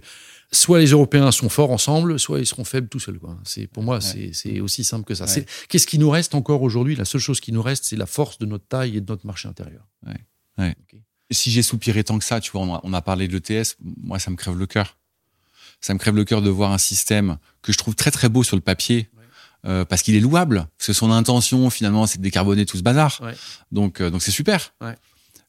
[0.53, 3.19] soit les Européens sont forts ensemble, soit ils seront faibles tout seuls.
[3.45, 4.31] C'est pour moi, Ouais.
[4.33, 5.25] c'est aussi simple que ça.
[5.25, 5.47] Ouais.
[5.69, 6.95] Qu'est-ce qui nous reste encore aujourd'hui?
[6.97, 9.27] La seule chose qui nous reste, c'est la force de notre taille et de notre
[9.27, 9.87] marché intérieur.
[11.31, 13.77] si j'ai soupiré tant que ça, tu vois, on a, on a parlé de l'ETS,
[14.03, 14.99] moi, ça me crève le cœur.
[15.81, 18.43] Ça me crève le cœur de voir un système que je trouve très très beau
[18.43, 19.09] sur le papier,
[19.67, 22.83] euh, parce qu'il est louable, parce que son intention, finalement, c'est de décarboner tout ce
[22.83, 23.21] bazar.
[23.23, 23.35] Ouais.
[23.71, 24.75] Donc, euh, donc c'est super.
[24.81, 24.97] Ouais.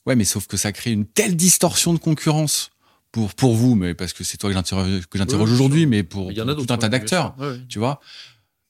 [0.06, 2.72] ouais, mais sauf que ça crée une telle distorsion de concurrence
[3.12, 6.36] pour pour vous, mais parce que c'est toi que j'interroge Ouais, aujourd'hui, mais pour, y
[6.36, 7.36] tout un tas d'acteurs
[7.70, 8.00] tu vois.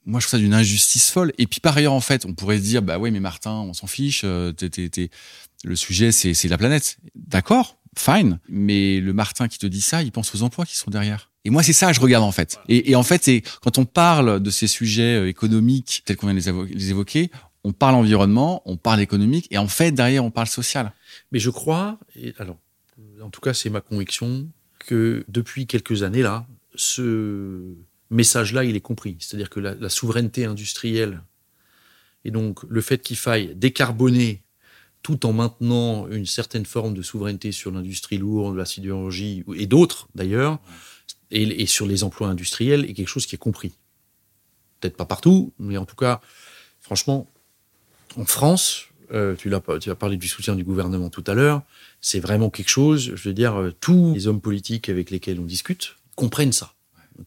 [0.05, 1.31] Moi, je trouve ça d'une injustice folle.
[1.37, 3.73] Et puis, par ailleurs, en fait, on pourrait se dire, bah oui, mais Martin, on
[3.73, 4.23] s'en fiche.
[4.25, 5.09] euh, t'es- t'es- t'es-
[5.63, 6.97] Le sujet, c'est c'est la planète.
[7.15, 8.37] D'accord, fine.
[8.49, 11.31] Mais le Martin qui te dit ça, il pense aux emplois qui sont derrière.
[11.45, 12.59] Et moi, c'est ça que je regarde, en fait.
[12.69, 16.27] Et, et en fait, c'est quand on parle de ces sujets euh, économiques, tels qu'on
[16.27, 17.31] vient de les évoquer,
[17.63, 20.93] on parle environnement, on parle économique, et en fait, derrière, on parle social.
[21.31, 22.57] Mais je crois, et alors,
[23.21, 24.47] en tout cas, c'est ma conviction,
[24.79, 27.73] que depuis quelques années là, ce
[28.09, 29.15] message-là, il est compris.
[29.19, 31.21] C'est-à-dire que la, la souveraineté industrielle
[32.25, 34.43] et donc le fait qu'il faille décarboner
[35.01, 40.07] tout en maintenant une certaine forme de souveraineté sur l'industrie lourde, la sidérurgie et d'autres
[40.15, 40.59] d'ailleurs,
[41.33, 43.73] et, sur les emplois industriels est quelque chose qui est compris.
[44.79, 46.21] Peut-être pas partout, mais en tout cas,
[46.79, 47.27] franchement,
[48.17, 51.63] en France, euh, tu, as, tu as parlé du soutien du gouvernement tout à l'heure,
[52.01, 55.45] c'est vraiment quelque chose, je veux dire, euh, tous les hommes politiques avec lesquels on
[55.45, 56.73] discute comprennent ça.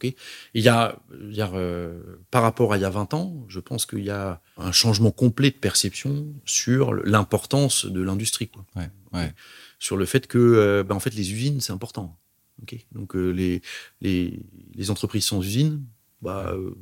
[0.03, 0.15] il
[0.55, 0.97] y a,
[1.41, 2.01] euh,
[2.31, 5.11] par rapport à il y a 20 ans, je pense qu'il y a un changement
[5.11, 8.51] complet de perception sur l'importance de l'industrie.
[9.79, 12.17] Sur le fait que ben, en fait, les usines, c'est important.
[12.93, 13.63] Donc les,
[14.01, 14.41] les,
[14.75, 15.83] les entreprises sans usines,
[16.23, 16.75] bah, euh,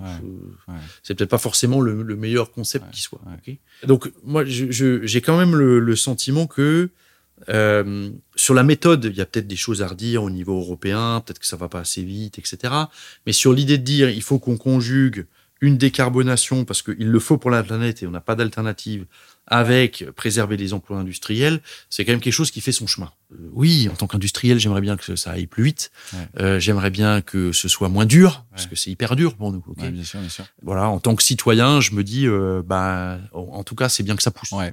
[1.03, 3.20] c'est peut-être pas forcément le, meilleur concept qui soit.
[3.87, 6.91] Donc moi, j'ai quand même le, sentiment que
[7.49, 11.22] euh, sur la méthode, il y a peut-être des choses à redire au niveau européen,
[11.25, 12.72] peut-être que ça va pas assez vite, etc.
[13.27, 15.27] Mais sur l'idée de dire, il faut qu'on conjugue
[15.61, 19.07] une décarbonation parce qu'il le faut pour la planète et on n'a pas d'alternative
[19.47, 23.11] avec préserver les emplois industriels, c'est quand même quelque chose qui fait son chemin.
[23.33, 25.91] Euh, oui, en tant qu'industriel, j'aimerais bien que ça aille plus vite.
[26.39, 29.63] Euh, j'aimerais bien que ce soit moins dur, parce que c'est hyper dur pour nous.
[29.77, 30.45] bien sûr, bien sûr.
[30.63, 34.17] Voilà, en tant que citoyen, je me dis, euh, bah, en tout cas, c'est bien
[34.17, 34.53] que ça pousse.
[34.53, 34.73] Ouais.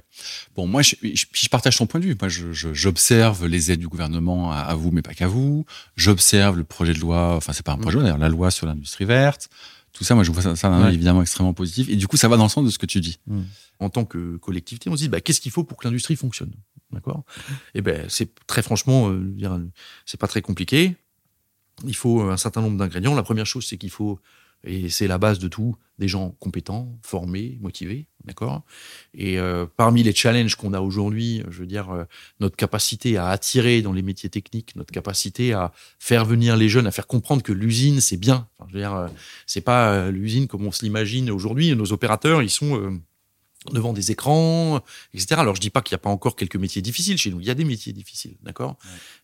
[0.56, 2.16] Bon, moi, je, je, partage ton point de vue.
[2.18, 5.66] Moi, j'observe les aides du gouvernement à, vous, mais pas qu'à vous.
[5.96, 7.36] J'observe le projet de loi.
[7.36, 9.48] Enfin, c'est pas un projet, d'ailleurs, la loi sur l'industrie verte.
[9.92, 11.88] Tout ça, moi, je vois ça, ça évidemment extrêmement positif.
[11.90, 13.18] Et du coup, ça va dans le sens de ce que tu dis.
[13.26, 13.42] Hmm
[13.82, 16.52] en tant que collectivité, on se dit bah, qu'est-ce qu'il faut pour que l'industrie fonctionne?
[16.92, 17.24] D'accord?
[17.74, 19.70] Et eh ben c'est très franchement, euh,
[20.04, 20.96] c'est pas très compliqué.
[21.84, 23.14] Il faut un certain nombre d'ingrédients.
[23.14, 24.20] La première chose, c'est qu'il faut
[24.64, 28.62] et c'est la base de tout, des gens compétents, formés, motivés, d'accord?
[29.14, 32.04] Et euh, parmi les challenges qu'on a aujourd'hui, je veux dire, euh,
[32.40, 36.86] notre capacité à attirer dans les métiers techniques, notre capacité à faire venir les jeunes,
[36.86, 38.48] à faire comprendre que l'usine, c'est bien.
[38.58, 39.10] Enfin, je veux dire,
[39.46, 41.74] c'est pas l'usine comme on se l'imagine aujourd'hui.
[41.74, 43.00] Nos opérateurs, ils sont
[43.70, 44.80] devant des écrans,
[45.14, 45.40] etc.
[45.40, 47.40] Alors je dis pas qu'il n'y a pas encore quelques métiers difficiles chez nous.
[47.40, 48.76] Il y a des métiers difficiles, d'accord?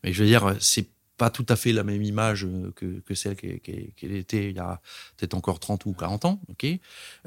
[0.04, 0.86] Mais je veux dire, c'est
[1.18, 4.60] pas tout à fait la même image euh, que, que celle qu'elle était il y
[4.60, 4.80] a
[5.16, 6.40] peut-être encore 30 ou 40 ans.
[6.48, 6.66] ok?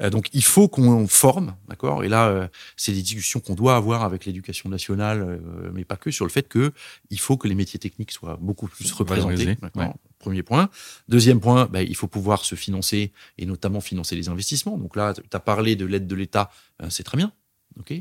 [0.00, 2.02] Euh, donc il faut qu'on forme, d'accord?
[2.02, 5.40] Et là, euh, c'est des discussions qu'on doit avoir avec l'éducation nationale,
[5.74, 6.72] mais pas que, sur le fait que
[7.10, 9.56] il faut que les métiers techniques soient beaucoup plus représentés.
[10.18, 10.70] Premier point.
[11.08, 14.78] Deuxième point, ben, il faut pouvoir se financer et notamment financer les investissements.
[14.78, 17.32] Donc là, tu as parlé de l'aide de l'État, ben, c'est très bien.
[17.78, 17.94] Ok.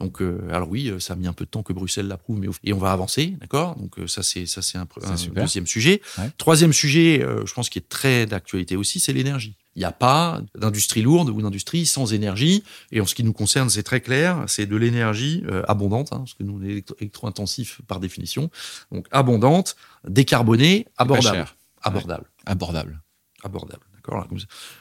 [0.00, 2.38] Donc, euh, alors oui, euh, ça a mis un peu de temps que Bruxelles l'approuve,
[2.38, 3.76] mais et on va avancer, d'accord?
[3.76, 4.86] Donc euh, ça c'est ça c'est un,
[5.34, 6.02] deuxième sujet.
[6.38, 9.56] Troisième sujet, je pense qui est très d'actualité aussi, c'est l'énergie.
[9.74, 12.62] Il n'y a pas d'industrie lourde ou d'industrie sans énergie.
[12.90, 16.34] Et en ce qui nous concerne, c'est très clair, c'est de l'énergie abondante, hein, parce
[16.34, 18.50] que nous on est électro-intensif par définition,
[18.90, 21.46] donc abondante, décarbonée, abordable,
[21.82, 23.02] abordable, abordable,
[23.42, 23.91] abordable.
[24.04, 24.38] D'accord Comme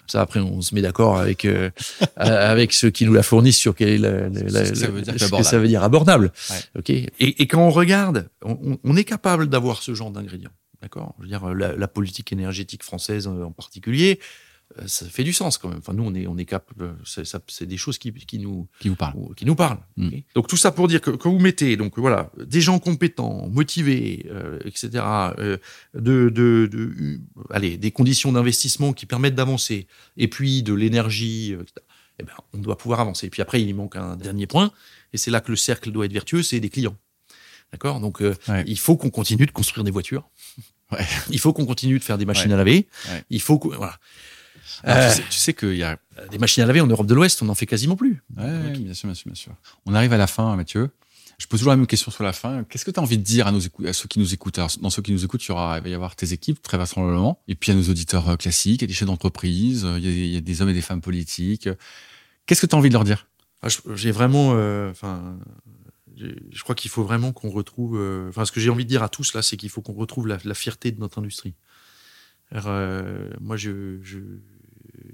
[0.07, 1.69] ça, après, on se met d'accord avec, euh,
[2.15, 4.29] avec ceux qui nous la fournissent sur quel est la,
[4.65, 4.85] ce,
[5.29, 6.31] que, ça veut dire, abordable.
[6.77, 10.51] ok et, et, quand on regarde, on, on est capable d'avoir ce genre d'ingrédients.
[10.81, 11.13] D'accord?
[11.19, 14.25] Je veux dire, la, la, politique énergétique française en particulier, euh,
[14.85, 15.79] ça fait du sens quand même.
[15.79, 16.95] Enfin, nous, on est, on est capable.
[17.17, 19.79] Euh, c'est des choses qui, qui nous, qui vous parlent, qui nous parlent.
[19.97, 20.09] Mm.
[20.35, 24.25] Donc tout ça pour dire que quand vous mettez, donc voilà, des gens compétents, motivés,
[24.29, 25.03] euh, etc.,
[25.37, 25.57] euh,
[25.93, 27.19] de, de, de,
[27.49, 31.55] allez, des conditions d'investissement qui permettent d'avancer, et puis de l'énergie,
[32.19, 33.27] eh ben, on doit pouvoir avancer.
[33.27, 34.71] Et puis après, il manque un dernier point,
[35.13, 36.97] et c'est là que le cercle doit être vertueux, c'est des clients.
[37.71, 38.01] D'accord?
[38.01, 38.21] Donc
[38.65, 40.29] il faut qu'on continue de construire des voitures.
[40.91, 41.05] Ouais.
[41.29, 42.85] Il faut qu'on continue de faire des machines à laver.
[43.29, 43.97] Il faut que voilà.
[44.87, 45.97] Euh, tu sais, qu'il y a
[46.29, 48.21] des machines à laver en Europe de l'Ouest, on n'en fait quasiment plus.
[48.37, 49.53] Ouais, bien sûr, bien sûr, bien sûr.
[49.85, 50.89] On arrive à la fin, Mathieu.
[51.41, 52.63] Je pose toujours la même question sur la fin.
[52.65, 54.59] Qu'est-ce que tu as envie de dire à, nos à ceux qui nous écoutent?
[54.79, 56.77] Dans ceux qui nous écoutent, il, y aura, il va y avoir tes équipes, très
[56.77, 57.41] vraisemblablement.
[57.47, 60.37] Et puis, a nos auditeurs euh, classiques, il y a des chefs d'entreprise, il, y
[60.37, 61.67] a des hommes et des femmes politiques.
[62.45, 63.25] Qu'est-ce que tu as envie de leur dire?
[63.63, 64.51] Ah, J'ai vraiment...
[64.53, 65.39] Euh, enfin,
[66.15, 67.99] je crois qu'il faut vraiment qu'on retrouve...
[68.29, 70.27] Enfin, ce que j'ai envie de dire à tous, là, c'est qu'il faut qu'on retrouve
[70.27, 71.55] la, fierté de notre industrie.
[72.51, 74.19] moi, je, je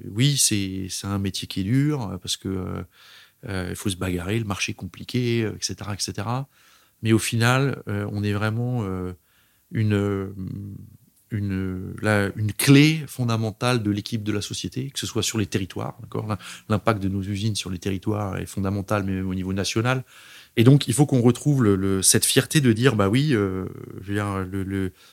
[0.06, 2.84] oui, c'est un métier qui est dur euh, parce que euh,
[3.48, 6.28] euh, faut se bagarrer, le marché est compliqué, etc., etc.
[7.04, 8.84] Mais au final, on est vraiment
[9.72, 10.34] une
[11.30, 16.00] une, clé fondamentale de l'équipe de la société, que ce soit sur les territoires.
[16.70, 20.04] L'impact de nos usines sur les territoires est fondamental, mais même au niveau national.
[20.56, 23.36] Et donc, il faut qu'on retrouve cette fierté de dire, bah oui,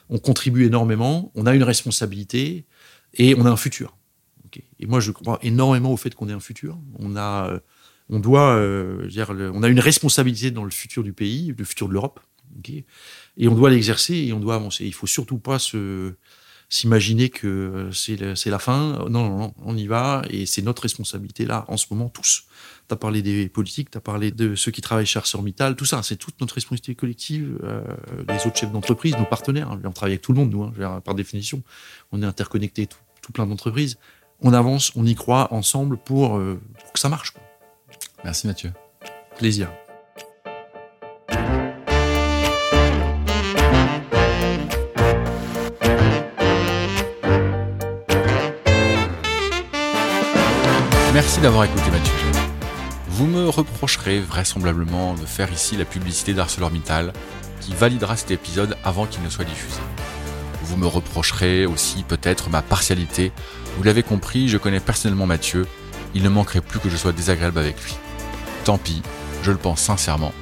[0.09, 2.65] on contribue énormément, on a une responsabilité
[3.13, 3.95] et on a un futur.
[4.85, 6.79] Et moi, je crois énormément au fait qu'on ait un futur.
[6.99, 7.59] On a, euh,
[8.11, 11.89] on doit, euh, dire, on a une responsabilité dans le futur du pays, le futur
[11.89, 12.21] de l'Europe.
[13.37, 14.85] et on doit l'exercer et on doit avancer.
[14.85, 15.59] Il faut surtout pas
[16.69, 19.09] s'imaginer que c'est la fin.
[19.09, 22.45] Non, non, non, on y va et c'est notre responsabilité là, en ce moment, tous.
[22.87, 25.87] Tu as parlé des politiques, tu as parlé de ceux qui travaillent chez ArcelorMittal, tout
[25.87, 27.59] ça, c'est toute notre responsabilité collective.
[27.65, 27.83] Euh,
[28.29, 31.15] les autres chefs d'entreprise, nos partenaires, on travaille avec tout le monde, nous, hein, par
[31.15, 31.63] définition.
[32.13, 32.87] On est interconnectés,
[33.23, 33.97] tout plein d'entreprises.
[34.47, 37.31] On avance, on y croit ensemble pour, euh, pour que ça marche.
[37.31, 37.43] Quoi.
[38.25, 38.73] Merci Mathieu.
[39.39, 39.71] Plaisir.
[51.15, 52.13] Merci d'avoir écouté Mathieu
[53.09, 57.15] Vous me reprocherez vraisemblablement de faire ici la publicité d'ArcelorMittal
[57.61, 59.81] qui validera cet épisode avant qu'il ne soit diffusé.
[60.65, 63.33] Vous me reprocherez aussi peut-être ma partialité.
[63.77, 65.67] Vous l'avez compris, je connais personnellement Mathieu.
[66.15, 67.95] Il ne manquerait plus que je sois désagréable avec lui.
[68.65, 69.03] Tant pis,
[69.43, 70.33] je le pense sincèrement.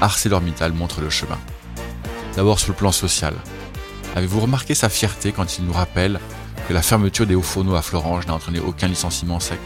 [0.00, 1.38] ArcelorMittal montre le chemin.
[2.36, 3.34] D'abord sur le plan social.
[4.14, 6.20] Avez-vous remarqué sa fierté quand il nous rappelle
[6.68, 9.58] que la fermeture des hauts fourneaux à Florange n'a entraîné aucun licenciement sec?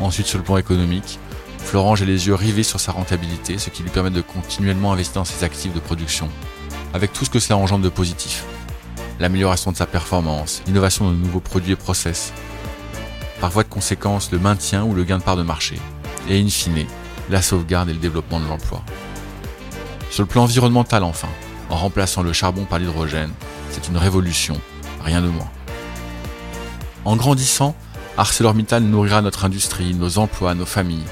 [0.00, 1.18] Ensuite, sur le plan économique,
[1.58, 5.20] Florange a les yeux rivés sur sa rentabilité, ce qui lui permet de continuellement investir
[5.20, 6.28] dans ses actifs de production,
[6.94, 8.44] avec tout ce que cela engendre de positif.
[9.18, 12.34] L'amélioration de sa performance, l'innovation de nouveaux produits et process,
[13.40, 15.80] par voie de conséquence le maintien ou le gain de part de marché,
[16.28, 16.86] et in fine,
[17.30, 18.82] la sauvegarde et le développement de l'emploi.
[20.10, 21.28] Sur le plan environnemental enfin,
[21.70, 23.32] en remplaçant le charbon par l'hydrogène,
[23.70, 24.60] c'est une révolution,
[25.02, 25.50] rien de moins.
[27.06, 27.74] En grandissant,
[28.18, 31.04] ArcelorMittal nourrira notre industrie, nos emplois, nos familles.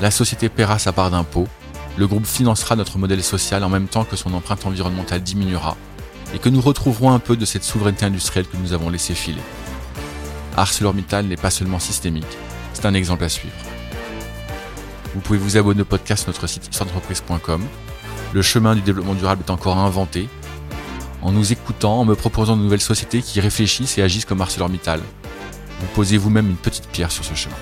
[0.00, 1.48] La société paiera sa part d'impôts.
[1.96, 5.76] Le groupe financera notre modèle social en même temps que son empreinte environnementale diminuera
[6.34, 9.42] et que nous retrouverons un peu de cette souveraineté industrielle que nous avons laissé filer.
[10.56, 12.26] ArcelorMittal n'est pas seulement systémique,
[12.72, 13.54] c'est un exemple à suivre.
[15.14, 17.62] Vous pouvez vous abonner au podcast notre site entreprise.com.
[18.32, 20.28] Le chemin du développement durable est encore à inventer.
[21.22, 25.00] En nous écoutant, en me proposant de nouvelles sociétés qui réfléchissent et agissent comme ArcelorMittal,
[25.80, 27.56] vous posez vous-même une petite pierre sur ce chemin.